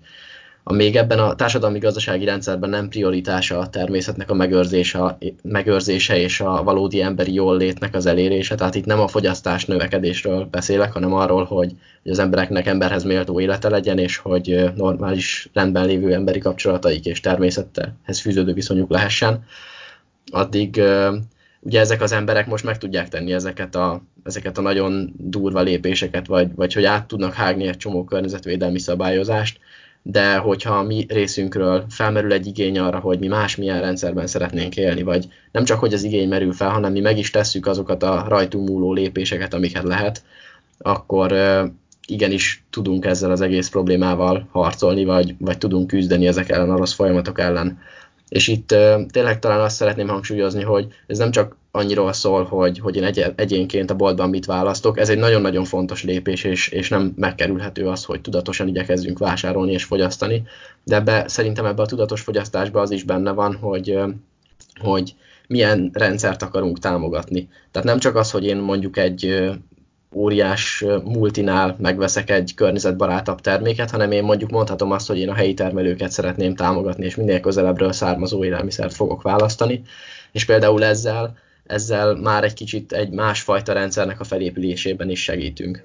a 0.70 0.74
még 0.74 0.96
ebben 0.96 1.20
a 1.20 1.36
társadalmi 1.36 1.80
gazdasági 1.80 2.26
rendszerben 2.26 2.70
nem 2.70 2.90
prioritása 2.90 3.60
a 3.60 3.70
természetnek 3.70 4.30
a 4.30 4.34
megőrzése, 4.34 5.18
megőrzése 5.44 6.18
és 6.18 6.40
a 6.40 6.64
valódi 6.64 7.02
emberi 7.02 7.34
jólétnek 7.34 7.96
az 7.96 8.06
elérése. 8.06 8.56
Tehát 8.56 8.76
itt 8.76 8.86
nem 8.86 9.00
a 9.00 9.08
fogyasztás 9.08 9.66
növekedésről 9.66 10.46
beszélek, 10.52 10.92
hanem 10.92 11.14
arról, 11.14 11.44
hogy, 11.44 11.72
hogy 12.04 12.12
az 12.12 12.20
embereknek 12.20 12.68
emberhez 12.68 13.04
méltó 13.04 13.40
élete 13.40 13.70
legyen, 13.70 13.98
és 13.98 14.18
hogy 14.18 14.72
normális 14.76 15.50
rendben 15.54 15.86
lévő 15.86 16.14
emberi 16.14 16.40
kapcsolataik 16.40 17.06
és 17.06 17.20
természethez 17.20 18.20
fűződő 18.22 18.54
viszonyuk 18.54 18.90
lehessen. 18.90 19.44
Addig 20.32 20.82
ugye 21.60 21.80
ezek 21.80 22.02
az 22.02 22.12
emberek 22.12 22.48
most 22.48 22.64
meg 22.64 22.78
tudják 22.78 23.08
tenni 23.08 23.34
ezeket 23.34 23.76
a, 23.76 24.02
ezeket 24.24 24.58
a 24.58 24.62
nagyon 24.62 25.14
durva 25.18 25.62
lépéseket, 25.62 26.28
vagy, 26.28 26.56
vagy 26.56 26.74
hogy 26.74 26.86
át 26.86 27.08
tudnak 27.08 27.34
hágni 27.34 27.68
egy 27.68 27.78
csomó 27.78 28.04
környezetvédelmi 28.04 28.80
szabályozást, 28.80 29.60
de 30.02 30.36
hogyha 30.36 30.78
a 30.78 30.84
mi 30.84 31.06
részünkről 31.10 31.86
felmerül 31.90 32.34
egy 32.34 32.48
igény 32.48 32.80
arra, 32.80 33.00
hogy 33.00 33.20
mi 33.20 33.28
másmilyen 33.28 33.82
rendszerben 33.82 34.28
szeretnénk 34.28 34.78
élni, 34.78 35.04
vagy 35.04 35.28
nem 35.52 35.64
csak, 35.64 35.80
hogy 35.80 35.94
az 35.94 36.04
igény 36.04 36.28
merül 36.28 36.54
fel, 36.54 36.70
hanem 36.70 36.92
mi 36.92 37.00
meg 37.00 37.18
is 37.18 37.30
tesszük 37.30 37.66
azokat 37.66 38.04
a 38.04 38.26
rajtunk 38.28 38.70
múló 38.70 38.94
lépéseket, 38.94 39.54
amiket 39.54 39.84
lehet, 39.84 40.24
akkor 40.78 41.34
igenis 42.06 42.64
tudunk 42.70 43.06
ezzel 43.06 43.32
az 43.32 43.42
egész 43.42 43.70
problémával 43.70 44.48
harcolni, 44.52 45.06
vagy, 45.06 45.36
vagy 45.40 45.58
tudunk 45.58 45.88
küzdeni 45.88 46.28
ezek 46.28 46.50
ellen, 46.50 46.70
a 46.70 46.78
rossz 46.78 46.94
folyamatok 46.94 47.40
ellen. 47.40 47.80
És 48.30 48.48
itt 48.48 48.68
tényleg 49.12 49.40
talán 49.40 49.60
azt 49.60 49.76
szeretném 49.76 50.08
hangsúlyozni, 50.08 50.64
hogy 50.64 50.88
ez 51.08 51.18
nem 51.18 51.32
csak 51.32 51.58
annyiról 51.72 52.14
szól, 52.14 52.44
hogy, 52.44 52.80
hogy 52.80 52.96
én 52.96 53.04
egy, 53.04 53.26
egyénként 53.36 53.92
a 53.92 53.96
boltban 53.96 54.30
mit 54.30 54.46
választok. 54.46 55.00
Ez 55.00 55.10
egy 55.10 55.18
nagyon-nagyon 55.18 55.66
fontos 55.66 56.04
lépés, 56.04 56.44
és, 56.44 56.68
és 56.68 56.90
nem 56.90 57.14
megkerülhető 57.16 57.88
az, 57.88 58.04
hogy 58.04 58.22
tudatosan 58.22 58.68
igyekezzünk 58.68 59.20
vásárolni 59.20 59.72
és 59.72 59.84
fogyasztani. 59.84 60.44
De 60.84 60.96
ebbe, 60.96 61.28
szerintem 61.28 61.66
ebbe 61.66 61.82
a 61.82 61.86
tudatos 61.86 62.22
fogyasztásban 62.22 62.82
az 62.82 62.92
is 62.92 63.04
benne 63.04 63.32
van, 63.32 63.56
hogy, 63.56 64.00
hogy 64.80 65.16
milyen 65.48 65.90
rendszert 65.94 66.42
akarunk 66.42 66.80
támogatni. 66.80 67.50
Tehát 67.72 67.88
nem 67.88 68.00
csak 68.00 68.16
az, 68.16 68.32
hogy 68.32 68.46
én 68.46 68.58
mondjuk 68.58 68.98
egy 68.98 69.50
óriás 70.14 70.86
multinál 71.04 71.76
megveszek 71.80 72.30
egy 72.30 72.54
környezetbarátabb 72.56 73.42
terméket, 73.42 73.92
hanem 73.92 74.12
én 74.12 74.24
mondjuk 74.24 74.50
mondhatom 74.50 74.92
azt, 74.92 75.08
hogy 75.08 75.18
én 75.18 75.30
a 75.30 75.34
helyi 75.34 75.54
termelőket 75.54 76.12
szeretném 76.12 76.56
támogatni, 76.56 77.06
és 77.06 77.16
minél 77.16 77.40
közelebbről 77.40 77.92
származó 77.92 78.44
élelmiszert 78.44 78.94
fogok 78.94 79.22
választani, 79.22 79.82
és 80.32 80.46
például 80.46 80.84
ezzel 80.84 81.38
ezzel 81.70 82.16
már 82.16 82.44
egy 82.44 82.54
kicsit 82.54 82.92
egy 82.92 83.12
másfajta 83.12 83.74
rendszernek 83.74 84.20
a 84.20 84.24
felépülésében 84.24 85.10
is 85.10 85.24
segítünk. 85.24 85.84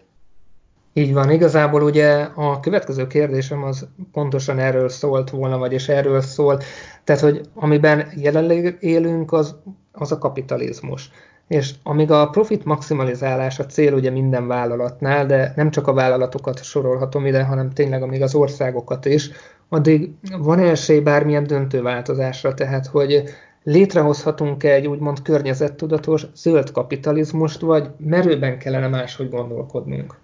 Így 0.92 1.12
van, 1.12 1.30
igazából 1.30 1.82
ugye 1.82 2.28
a 2.34 2.60
következő 2.60 3.06
kérdésem 3.06 3.62
az 3.62 3.86
pontosan 4.12 4.58
erről 4.58 4.88
szólt 4.88 5.30
volna, 5.30 5.58
vagyis 5.58 5.88
erről 5.88 6.20
szól, 6.20 6.60
tehát 7.04 7.22
hogy 7.22 7.40
amiben 7.54 8.12
jelenleg 8.16 8.76
élünk, 8.80 9.32
az, 9.32 9.56
az 9.92 10.12
a 10.12 10.18
kapitalizmus. 10.18 11.10
És 11.48 11.74
amíg 11.82 12.10
a 12.10 12.28
profit 12.28 12.64
maximalizálás 12.64 13.58
a 13.58 13.66
cél 13.66 13.94
ugye 13.94 14.10
minden 14.10 14.46
vállalatnál, 14.46 15.26
de 15.26 15.52
nem 15.56 15.70
csak 15.70 15.86
a 15.86 15.92
vállalatokat 15.92 16.62
sorolhatom 16.62 17.26
ide, 17.26 17.44
hanem 17.44 17.70
tényleg 17.70 18.02
amíg 18.02 18.22
az 18.22 18.34
országokat 18.34 19.04
is, 19.04 19.30
addig 19.68 20.10
van 20.38 20.58
esély 20.58 21.00
bármilyen 21.00 21.46
döntő 21.46 21.82
változásra, 21.82 22.54
tehát 22.54 22.86
hogy 22.86 23.22
létrehozhatunk-e 23.62 24.72
egy 24.72 24.86
úgymond 24.86 25.22
környezettudatos 25.22 26.26
zöld 26.34 26.72
kapitalizmust, 26.72 27.60
vagy 27.60 27.90
merőben 27.98 28.58
kellene 28.58 28.88
máshogy 28.88 29.30
gondolkodnunk? 29.30 30.22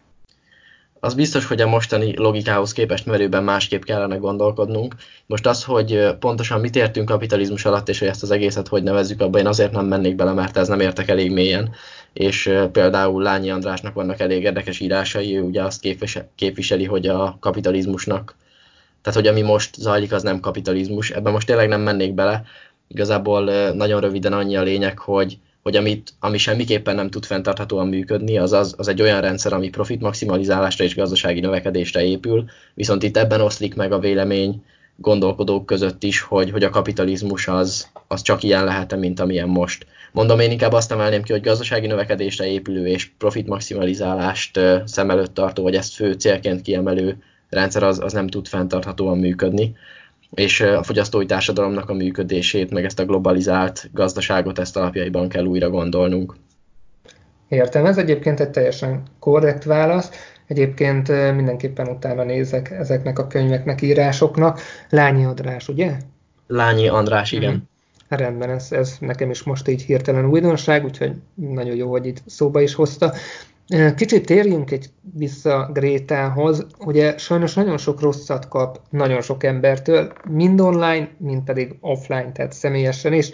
Az 1.01 1.15
biztos, 1.15 1.47
hogy 1.47 1.61
a 1.61 1.67
mostani 1.67 2.17
logikához 2.17 2.73
képest 2.73 3.07
merőben 3.07 3.45
másképp 3.45 3.83
kellene 3.83 4.17
gondolkodnunk. 4.17 4.95
Most 5.27 5.47
az, 5.47 5.65
hogy 5.65 6.17
pontosan 6.19 6.61
mit 6.61 6.77
értünk 6.77 7.09
kapitalizmus 7.09 7.65
alatt, 7.65 7.89
és 7.89 7.99
hogy 7.99 8.09
ezt 8.09 8.23
az 8.23 8.31
egészet 8.31 8.69
hogy 8.69 8.83
nevezzük, 8.83 9.21
abban 9.21 9.41
én 9.41 9.47
azért 9.47 9.73
nem 9.73 9.87
mennék 9.87 10.15
bele, 10.15 10.33
mert 10.33 10.57
ez 10.57 10.69
nem 10.69 10.81
értek 10.81 11.09
elég 11.09 11.33
mélyen. 11.33 11.71
És 12.13 12.53
például 12.73 13.23
Lányi 13.23 13.51
Andrásnak 13.51 13.95
vannak 13.95 14.21
elég 14.21 14.43
érdekes 14.43 14.81
írásai, 14.81 15.37
ő 15.37 15.43
ugye 15.43 15.63
azt 15.63 15.87
képviseli, 16.35 16.85
hogy 16.85 17.07
a 17.07 17.37
kapitalizmusnak, 17.41 18.37
tehát 19.03 19.19
hogy 19.19 19.29
ami 19.29 19.43
most 19.43 19.75
zajlik, 19.75 20.13
az 20.13 20.23
nem 20.23 20.41
kapitalizmus. 20.41 21.11
Ebben 21.11 21.33
most 21.33 21.47
tényleg 21.47 21.69
nem 21.69 21.81
mennék 21.81 22.15
bele, 22.15 22.45
Igazából 22.93 23.71
nagyon 23.73 24.01
röviden 24.01 24.33
annyi 24.33 24.57
a 24.57 24.63
lényeg, 24.63 24.99
hogy, 24.99 25.39
hogy 25.71 25.79
amit, 25.79 26.13
ami 26.21 26.39
semmiképpen 26.39 26.95
nem 26.95 27.11
tud 27.11 27.25
fenntarthatóan 27.25 27.89
működni, 27.89 28.39
az, 28.39 28.53
az, 28.53 28.75
az 28.77 28.89
egy 28.89 29.03
olyan 29.03 29.21
rendszer, 29.21 29.53
ami 29.53 29.69
profit 29.69 30.01
maximalizálásra 30.01 30.85
és 30.85 30.95
gazdasági 30.95 31.41
növekedésre 31.41 32.05
épül, 32.05 32.45
viszont 32.75 33.03
itt 33.03 33.17
ebben 33.17 33.41
oszlik 33.41 33.75
meg 33.75 33.93
a 33.93 33.99
vélemény 33.99 34.63
gondolkodók 34.97 35.67
között 35.67 36.03
is, 36.03 36.21
hogy, 36.21 36.51
hogy 36.51 36.65
a 36.65 36.71
kapitalizmus 36.71 37.49
az, 37.49 37.89
az 38.09 38.23
csak 38.23 38.43
ilyen 38.43 38.65
lehet 38.65 38.97
mint 38.97 39.21
amilyen 39.21 39.49
most. 39.49 39.87
Mondom, 40.13 40.41
én 40.41 40.51
inkább 40.51 40.73
azt 40.73 40.93
emelném 40.93 41.23
ki, 41.23 41.33
hogy 41.33 41.43
gazdasági 41.43 41.87
növekedésre 41.87 42.47
épülő 42.47 42.87
és 42.87 43.11
profit 43.19 43.47
maximalizálást 43.47 44.61
szem 44.85 45.11
előtt 45.11 45.35
tartó, 45.35 45.63
vagy 45.63 45.75
ezt 45.75 45.95
fő 45.95 46.13
célként 46.13 46.63
kiemelő 46.63 47.17
rendszer 47.49 47.83
az, 47.83 48.01
az 48.01 48.13
nem 48.13 48.27
tud 48.27 48.49
fenntarthatóan 48.49 49.19
működni 49.19 49.75
és 50.35 50.61
a 50.61 50.83
fogyasztói 50.83 51.27
társadalomnak 51.27 51.89
a 51.89 51.95
működését, 51.95 52.71
meg 52.71 52.85
ezt 52.85 52.99
a 52.99 53.05
globalizált 53.05 53.91
gazdaságot, 53.93 54.59
ezt 54.59 54.77
alapjaiban 54.77 55.29
kell 55.29 55.45
újra 55.45 55.71
gondolnunk. 55.71 56.37
Értem, 57.49 57.87
ez 57.87 57.99
egyébként 57.99 58.41
egy 58.41 58.51
teljesen 58.51 59.03
korrekt 59.19 59.65
válasz. 59.65 60.11
Egyébként 60.47 61.09
mindenképpen 61.35 61.89
utána 61.89 62.25
nézek 62.25 62.71
ezeknek 62.71 63.19
a 63.19 63.27
könyveknek, 63.27 63.83
írásoknak. 63.83 64.61
Lányi 64.89 65.25
András, 65.25 65.69
ugye? 65.69 65.97
Lányi 66.47 66.89
András, 66.89 67.33
igen. 67.33 67.51
Hmm. 67.51 67.69
Rendben, 68.09 68.51
ez, 68.51 68.73
ez 68.73 68.97
nekem 69.01 69.31
is 69.31 69.43
most 69.43 69.69
így 69.69 69.83
hirtelen 69.83 70.25
újdonság, 70.25 70.85
úgyhogy 70.85 71.13
nagyon 71.35 71.77
jó, 71.77 71.91
hogy 71.91 72.07
itt 72.07 72.23
szóba 72.27 72.61
is 72.61 72.75
hozta. 72.75 73.13
Kicsit 73.97 74.27
térjünk 74.27 74.71
egy 74.71 74.91
vissza 75.15 75.71
Grétához. 75.73 76.67
Ugye 76.79 77.19
sajnos 77.19 77.55
nagyon 77.55 77.79
sok 77.79 78.01
rosszat 78.01 78.49
kap 78.49 78.81
nagyon 78.91 79.21
sok 79.21 79.45
embertől, 79.45 80.13
mind 80.29 80.61
online, 80.61 81.09
mind 81.19 81.43
pedig 81.43 81.77
offline, 81.81 82.33
tehát 82.33 82.53
személyesen 82.53 83.13
is. 83.13 83.31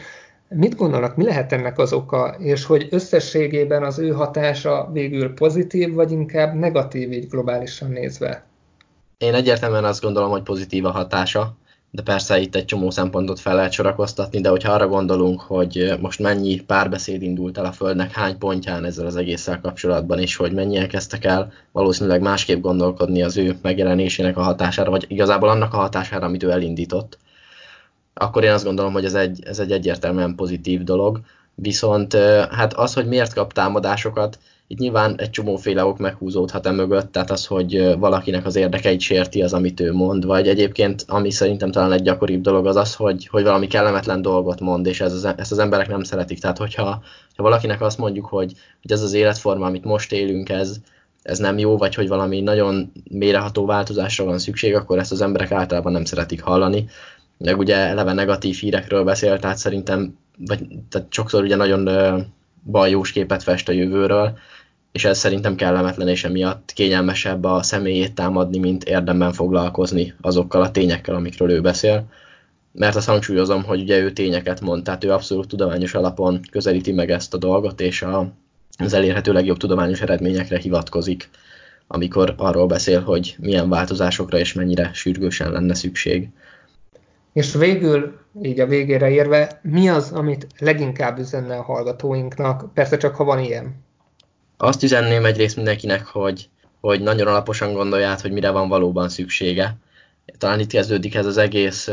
Mit 0.48 0.76
gondolnak, 0.76 1.16
mi 1.16 1.24
lehet 1.24 1.52
ennek 1.52 1.78
az 1.78 1.92
oka, 1.92 2.36
és 2.38 2.64
hogy 2.64 2.88
összességében 2.90 3.82
az 3.82 3.98
ő 3.98 4.10
hatása 4.10 4.90
végül 4.92 5.34
pozitív, 5.34 5.94
vagy 5.94 6.12
inkább 6.12 6.54
negatív 6.54 7.12
így 7.12 7.28
globálisan 7.28 7.90
nézve? 7.90 8.44
Én 9.18 9.34
egyértelműen 9.34 9.84
azt 9.84 10.02
gondolom, 10.02 10.30
hogy 10.30 10.42
pozitív 10.42 10.84
a 10.84 10.90
hatása 10.90 11.56
de 11.90 12.02
persze 12.02 12.38
itt 12.38 12.54
egy 12.54 12.64
csomó 12.64 12.90
szempontot 12.90 13.40
fel 13.40 13.54
lehet 13.54 13.72
sorakoztatni, 13.72 14.40
de 14.40 14.48
hogyha 14.48 14.72
arra 14.72 14.88
gondolunk, 14.88 15.40
hogy 15.40 15.94
most 16.00 16.18
mennyi 16.18 16.60
párbeszéd 16.60 17.22
indult 17.22 17.58
el 17.58 17.64
a 17.64 17.72
Földnek 17.72 18.12
hány 18.12 18.38
pontján 18.38 18.84
ezzel 18.84 19.06
az 19.06 19.16
egésszel 19.16 19.60
kapcsolatban, 19.60 20.18
és 20.18 20.36
hogy 20.36 20.52
mennyien 20.52 20.88
kezdtek 20.88 21.24
el 21.24 21.52
valószínűleg 21.72 22.20
másképp 22.20 22.60
gondolkodni 22.60 23.22
az 23.22 23.36
ő 23.36 23.58
megjelenésének 23.62 24.36
a 24.36 24.42
hatására, 24.42 24.90
vagy 24.90 25.04
igazából 25.08 25.48
annak 25.48 25.74
a 25.74 25.76
hatására, 25.76 26.26
amit 26.26 26.42
ő 26.42 26.50
elindított, 26.50 27.18
akkor 28.14 28.44
én 28.44 28.52
azt 28.52 28.64
gondolom, 28.64 28.92
hogy 28.92 29.04
ez 29.04 29.14
egy, 29.14 29.42
ez 29.44 29.58
egy 29.58 29.72
egyértelműen 29.72 30.34
pozitív 30.34 30.82
dolog. 30.82 31.20
Viszont 31.54 32.14
hát 32.50 32.72
az, 32.72 32.94
hogy 32.94 33.06
miért 33.06 33.32
kap 33.32 33.52
támadásokat, 33.52 34.38
itt 34.68 34.78
nyilván 34.78 35.14
egy 35.20 35.30
csomóféle 35.30 35.84
ok 35.84 35.98
meghúzódhat 35.98 36.66
e 36.66 36.70
mögött, 36.70 37.12
tehát 37.12 37.30
az, 37.30 37.46
hogy 37.46 37.98
valakinek 37.98 38.46
az 38.46 38.56
érdekeit 38.56 39.00
sérti 39.00 39.42
az, 39.42 39.52
amit 39.52 39.80
ő 39.80 39.92
mond, 39.92 40.24
vagy 40.24 40.48
egyébként, 40.48 41.04
ami 41.08 41.30
szerintem 41.30 41.70
talán 41.70 41.92
egy 41.92 42.02
gyakoribb 42.02 42.40
dolog 42.40 42.66
az 42.66 42.76
az, 42.76 42.94
hogy, 42.94 43.26
hogy 43.26 43.42
valami 43.42 43.66
kellemetlen 43.66 44.22
dolgot 44.22 44.60
mond, 44.60 44.86
és 44.86 45.00
ez 45.00 45.12
az, 45.12 45.24
ezt 45.36 45.52
az 45.52 45.58
emberek 45.58 45.88
nem 45.88 46.02
szeretik. 46.02 46.40
Tehát, 46.40 46.58
hogyha 46.58 47.02
ha 47.36 47.42
valakinek 47.42 47.80
azt 47.80 47.98
mondjuk, 47.98 48.26
hogy, 48.26 48.52
hogy 48.82 48.92
ez 48.92 49.02
az 49.02 49.12
életforma, 49.12 49.66
amit 49.66 49.84
most 49.84 50.12
élünk, 50.12 50.48
ez, 50.48 50.76
ez 51.22 51.38
nem 51.38 51.58
jó, 51.58 51.76
vagy 51.76 51.94
hogy 51.94 52.08
valami 52.08 52.40
nagyon 52.40 52.92
méreható 53.10 53.66
változásra 53.66 54.24
van 54.24 54.38
szükség, 54.38 54.74
akkor 54.74 54.98
ezt 54.98 55.12
az 55.12 55.20
emberek 55.20 55.50
általában 55.50 55.92
nem 55.92 56.04
szeretik 56.04 56.42
hallani. 56.42 56.88
Meg 57.38 57.58
ugye 57.58 57.76
eleve 57.76 58.12
negatív 58.12 58.56
hírekről 58.56 59.04
beszél, 59.04 59.38
tehát 59.38 59.56
szerintem 59.56 60.18
vagy, 60.38 60.60
tehát 60.88 61.12
sokszor 61.12 61.42
ugye 61.42 61.56
nagyon 61.56 61.88
bajós 62.70 63.12
képet 63.12 63.42
fest 63.42 63.68
a 63.68 63.72
jövőről, 63.72 64.38
és 64.92 65.04
ez 65.04 65.18
szerintem 65.18 65.54
kellemetlen, 65.54 66.08
és 66.08 66.24
emiatt 66.24 66.72
kényelmesebb 66.74 67.44
a 67.44 67.62
személyét 67.62 68.14
támadni, 68.14 68.58
mint 68.58 68.84
érdemben 68.84 69.32
foglalkozni 69.32 70.14
azokkal 70.20 70.62
a 70.62 70.70
tényekkel, 70.70 71.14
amikről 71.14 71.50
ő 71.50 71.60
beszél. 71.60 72.04
Mert 72.72 72.96
azt 72.96 73.08
hangsúlyozom, 73.08 73.62
hogy 73.62 73.80
ugye 73.80 73.98
ő 73.98 74.12
tényeket 74.12 74.60
mond, 74.60 74.82
tehát 74.82 75.04
ő 75.04 75.12
abszolút 75.12 75.48
tudományos 75.48 75.94
alapon 75.94 76.40
közelíti 76.50 76.92
meg 76.92 77.10
ezt 77.10 77.34
a 77.34 77.38
dolgot, 77.38 77.80
és 77.80 78.02
a, 78.02 78.32
az 78.78 78.92
elérhető 78.92 79.32
legjobb 79.32 79.56
tudományos 79.56 80.00
eredményekre 80.00 80.58
hivatkozik, 80.58 81.28
amikor 81.86 82.34
arról 82.36 82.66
beszél, 82.66 83.00
hogy 83.00 83.36
milyen 83.38 83.68
változásokra 83.68 84.38
és 84.38 84.52
mennyire 84.52 84.90
sürgősen 84.92 85.52
lenne 85.52 85.74
szükség. 85.74 86.28
És 87.36 87.52
végül, 87.52 88.18
így 88.42 88.60
a 88.60 88.66
végére 88.66 89.10
érve, 89.10 89.60
mi 89.62 89.88
az, 89.88 90.12
amit 90.12 90.46
leginkább 90.58 91.18
üzenne 91.18 91.56
a 91.56 91.62
hallgatóinknak, 91.62 92.74
persze 92.74 92.96
csak 92.96 93.14
ha 93.14 93.24
van 93.24 93.38
ilyen? 93.38 93.84
Azt 94.56 94.82
üzenném 94.82 95.24
egyrészt 95.24 95.56
mindenkinek, 95.56 96.06
hogy, 96.06 96.48
hogy 96.80 97.00
nagyon 97.00 97.26
alaposan 97.26 97.72
gondolját, 97.72 98.20
hogy 98.20 98.32
mire 98.32 98.50
van 98.50 98.68
valóban 98.68 99.08
szüksége. 99.08 99.76
Talán 100.38 100.60
itt 100.60 100.70
kezdődik 100.70 101.14
ez 101.14 101.26
az 101.26 101.36
egész 101.36 101.90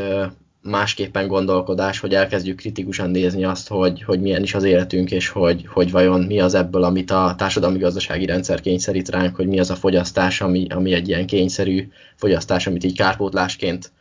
másképpen 0.62 1.28
gondolkodás, 1.28 2.00
hogy 2.00 2.14
elkezdjük 2.14 2.58
kritikusan 2.58 3.10
nézni 3.10 3.44
azt, 3.44 3.68
hogy, 3.68 4.04
hogy 4.04 4.22
milyen 4.22 4.44
is 4.44 4.54
az 4.54 4.64
életünk, 4.64 5.12
és 5.12 5.30
hogy, 5.30 5.68
hogy 5.68 5.92
vajon 5.92 6.22
mi 6.22 6.40
az 6.40 6.54
ebből, 6.54 6.84
amit 6.84 7.12
a 7.12 7.36
társadalmi-gazdasági 7.38 8.26
rendszer 8.26 8.62
kényszerít 8.62 9.10
ránk, 9.10 9.36
hogy 9.36 9.48
mi 9.48 9.60
az 9.60 9.70
a 9.70 9.76
fogyasztás, 9.76 10.42
ami, 10.42 10.68
ami 10.70 10.94
egy 10.94 11.08
ilyen 11.08 11.26
kényszerű 11.26 11.88
fogyasztás, 12.16 12.68
amit 12.68 12.84
így 12.84 12.98
kárpótlásként 12.98 13.92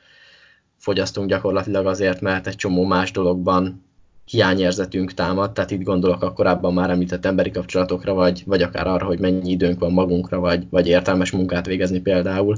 fogyasztunk 0.82 1.28
gyakorlatilag 1.28 1.86
azért, 1.86 2.20
mert 2.20 2.46
egy 2.46 2.56
csomó 2.56 2.84
más 2.84 3.10
dologban 3.10 3.84
hiányérzetünk 4.24 5.14
támad, 5.14 5.52
tehát 5.52 5.70
itt 5.70 5.82
gondolok 5.82 6.22
a 6.22 6.32
korábban 6.32 6.74
már 6.74 6.90
említett 6.90 7.26
emberi 7.26 7.50
kapcsolatokra, 7.50 8.14
vagy, 8.14 8.42
vagy 8.46 8.62
akár 8.62 8.86
arra, 8.86 9.04
hogy 9.04 9.18
mennyi 9.18 9.50
időnk 9.50 9.78
van 9.78 9.92
magunkra, 9.92 10.38
vagy, 10.40 10.66
vagy 10.70 10.86
értelmes 10.86 11.30
munkát 11.30 11.66
végezni 11.66 12.00
például. 12.00 12.56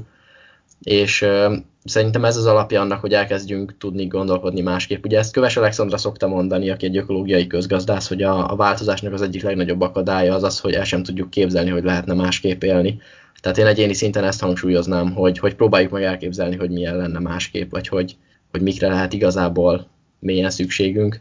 És 0.81 1.21
ö, 1.21 1.55
szerintem 1.83 2.25
ez 2.25 2.37
az 2.37 2.45
alapja 2.45 2.81
annak, 2.81 3.01
hogy 3.01 3.13
elkezdjünk 3.13 3.77
tudni 3.77 4.07
gondolkodni 4.07 4.61
másképp. 4.61 5.05
Ugye 5.05 5.17
ezt 5.17 5.33
Köves 5.33 5.57
Alexandra 5.57 5.97
szokta 5.97 6.27
mondani, 6.27 6.69
aki 6.69 6.85
egy 6.85 6.97
ökológiai 6.97 7.47
közgazdász, 7.47 8.07
hogy 8.07 8.23
a, 8.23 8.51
a 8.51 8.55
változásnak 8.55 9.13
az 9.13 9.21
egyik 9.21 9.43
legnagyobb 9.43 9.81
akadálya 9.81 10.33
az 10.33 10.43
az, 10.43 10.59
hogy 10.59 10.73
el 10.73 10.83
sem 10.83 11.03
tudjuk 11.03 11.29
képzelni, 11.29 11.69
hogy 11.69 11.83
lehetne 11.83 12.13
másképp 12.13 12.63
élni. 12.63 12.99
Tehát 13.45 13.59
én 13.59 13.65
egyéni 13.65 13.93
szinten 13.93 14.23
ezt 14.23 14.41
hangsúlyoznám, 14.41 15.13
hogy, 15.13 15.39
hogy 15.39 15.55
próbáljuk 15.55 15.91
meg 15.91 16.03
elképzelni, 16.03 16.55
hogy 16.55 16.69
milyen 16.69 16.97
lenne 16.97 17.19
másképp, 17.19 17.71
vagy 17.71 17.87
hogy, 17.87 18.15
hogy 18.51 18.61
mikre 18.61 18.87
lehet 18.87 19.13
igazából 19.13 19.87
mélyen 20.19 20.49
szükségünk. 20.49 21.19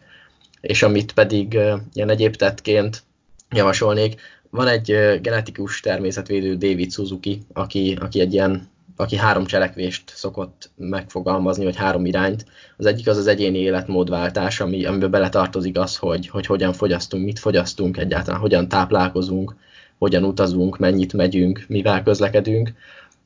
És 0.61 0.83
amit 0.83 1.13
pedig 1.13 1.59
ilyen 1.93 2.09
egyéb 2.09 2.37
tettként 2.37 3.03
javasolnék, 3.51 4.21
van 4.51 4.67
egy 4.67 4.87
genetikus 5.21 5.81
természetvédő 5.81 6.57
David 6.57 6.93
Suzuki, 6.93 7.43
aki, 7.53 7.97
aki 8.01 8.21
egy 8.21 8.33
ilyen 8.33 8.69
aki 8.97 9.17
három 9.17 9.45
cselekvést 9.47 10.03
szokott 10.15 10.71
megfogalmazni, 10.77 11.65
vagy 11.65 11.77
három 11.77 12.07
irányt. 12.07 12.47
Az 12.77 12.87
egyik 12.87 13.09
az 13.09 13.17
az 13.17 13.27
egyéni 13.27 13.59
életmódváltás, 13.59 14.61
ami, 14.61 14.85
amiben 14.85 15.11
beletartozik 15.11 15.79
az, 15.79 15.97
hogy, 15.97 16.29
hogy 16.29 16.47
hogyan 16.47 16.73
fogyasztunk, 16.73 17.25
mit 17.25 17.39
fogyasztunk 17.39 17.97
egyáltalán, 17.97 18.41
hogyan 18.41 18.69
táplálkozunk, 18.69 19.55
hogyan 19.99 20.25
utazunk, 20.25 20.79
mennyit 20.79 21.13
megyünk, 21.13 21.65
mivel 21.69 22.03
közlekedünk, 22.03 22.73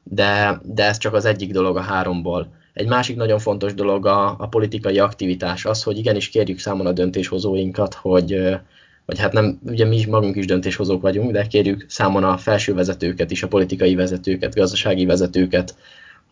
de, 0.03 0.61
de 0.63 0.85
ez 0.85 0.99
csak 0.99 1.15
az 1.15 1.25
egyik 1.25 1.53
dolog 1.53 1.77
a 1.77 1.81
háromból. 1.81 2.49
Egy 2.73 2.89
másik 2.89 3.17
nagyon 3.17 3.39
fontos 3.39 3.75
dolog 3.75 4.07
a, 4.07 4.37
a 4.39 4.47
politikai 4.49 4.99
aktivitás, 4.99 5.65
az, 5.65 5.83
hogy 5.83 5.99
igenis 5.99 6.29
kérjük 6.29 6.59
számon 6.59 6.87
a 6.87 6.93
döntéshozóinkat, 6.93 7.95
hogy, 7.95 8.59
vagy 9.07 9.19
hát 9.19 9.33
nem, 9.33 9.59
ugye 9.67 9.85
mi 9.85 10.05
magunk 10.05 10.37
is 10.37 10.47
döntéshozók 10.47 11.03
vagyunk, 11.03 11.31
de 11.31 11.47
kérjük 11.47 11.85
számon 11.89 12.25
a 12.25 12.37
felső 12.37 12.75
vezetőket 12.75 13.31
is, 13.31 13.43
a 13.43 13.49
politikai 13.49 13.95
vezetőket, 13.95 14.55
gazdasági 14.55 15.07
vezetőket, 15.07 15.75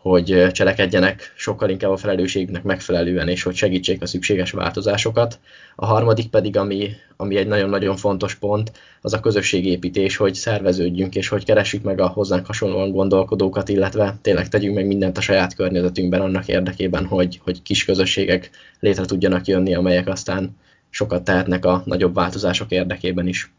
hogy 0.09 0.47
cselekedjenek 0.53 1.33
sokkal 1.37 1.71
inkább 1.71 1.90
a 1.90 1.97
felelősségüknek 1.97 2.62
megfelelően, 2.62 3.29
és 3.29 3.42
hogy 3.42 3.55
segítsék 3.55 4.03
a 4.03 4.07
szükséges 4.07 4.51
változásokat. 4.51 5.38
A 5.77 5.87
harmadik 5.87 6.29
pedig, 6.31 6.57
ami, 6.57 6.90
ami 7.16 7.37
egy 7.37 7.47
nagyon-nagyon 7.47 7.97
fontos 7.97 8.35
pont, 8.35 8.73
az 9.01 9.12
a 9.12 9.21
közösségépítés, 9.21 10.16
hogy 10.16 10.35
szerveződjünk, 10.35 11.14
és 11.14 11.29
hogy 11.29 11.45
keressük 11.45 11.83
meg 11.83 12.01
a 12.01 12.07
hozzánk 12.07 12.47
hasonlóan 12.47 12.90
gondolkodókat, 12.90 13.69
illetve 13.69 14.19
tényleg 14.23 14.49
tegyünk 14.49 14.75
meg 14.75 14.87
mindent 14.87 15.19
a 15.19 15.21
saját 15.21 15.55
környezetünkben 15.55 16.21
annak 16.21 16.49
érdekében, 16.49 17.07
hogy, 17.07 17.40
hogy 17.45 17.62
kis 17.62 17.85
közösségek 17.85 18.51
létre 18.81 19.05
tudjanak 19.05 19.47
jönni, 19.47 19.75
amelyek 19.75 20.09
aztán 20.09 20.57
sokat 20.90 21.25
tehetnek 21.25 21.64
a 21.64 21.83
nagyobb 21.85 22.14
változások 22.14 22.71
érdekében 22.71 23.27
is. 23.27 23.51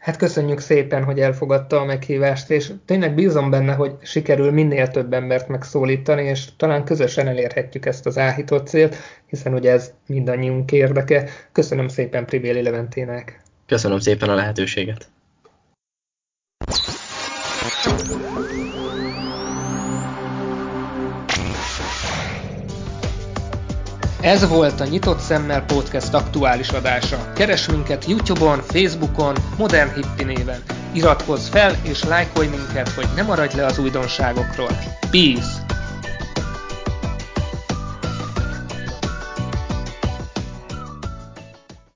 Hát 0.00 0.16
köszönjük 0.16 0.60
szépen, 0.60 1.04
hogy 1.04 1.20
elfogadta 1.20 1.80
a 1.80 1.84
meghívást, 1.84 2.50
és 2.50 2.72
tényleg 2.84 3.14
bízom 3.14 3.50
benne, 3.50 3.72
hogy 3.72 3.96
sikerül 4.02 4.50
minél 4.50 4.88
több 4.88 5.12
embert 5.12 5.48
megszólítani, 5.48 6.22
és 6.22 6.48
talán 6.56 6.84
közösen 6.84 7.28
elérhetjük 7.28 7.86
ezt 7.86 8.06
az 8.06 8.18
áhított 8.18 8.66
célt, 8.66 8.96
hiszen 9.26 9.54
ugye 9.54 9.70
ez 9.70 9.92
mindannyiunk 10.06 10.72
érdeke. 10.72 11.28
Köszönöm 11.52 11.88
szépen 11.88 12.24
Pribéli 12.24 12.62
Leventének. 12.62 13.42
Köszönöm 13.66 13.98
szépen 13.98 14.28
a 14.28 14.34
lehetőséget. 14.34 15.08
Ez 24.20 24.48
volt 24.48 24.80
a 24.80 24.84
Nyitott 24.84 25.18
Szemmel 25.18 25.64
Podcast 25.64 26.14
aktuális 26.14 26.68
adása. 26.68 27.32
Keres 27.34 27.68
minket 27.68 28.04
Youtube-on, 28.04 28.62
Facebookon, 28.62 29.36
Modern 29.56 29.94
Hippi 29.94 30.24
néven. 30.24 30.62
Iratkozz 30.92 31.48
fel 31.48 31.76
és 31.82 32.04
lájkolj 32.04 32.48
minket, 32.48 32.88
hogy 32.88 33.08
ne 33.16 33.22
maradj 33.22 33.56
le 33.56 33.64
az 33.64 33.78
újdonságokról. 33.78 34.78
Peace! 35.10 35.79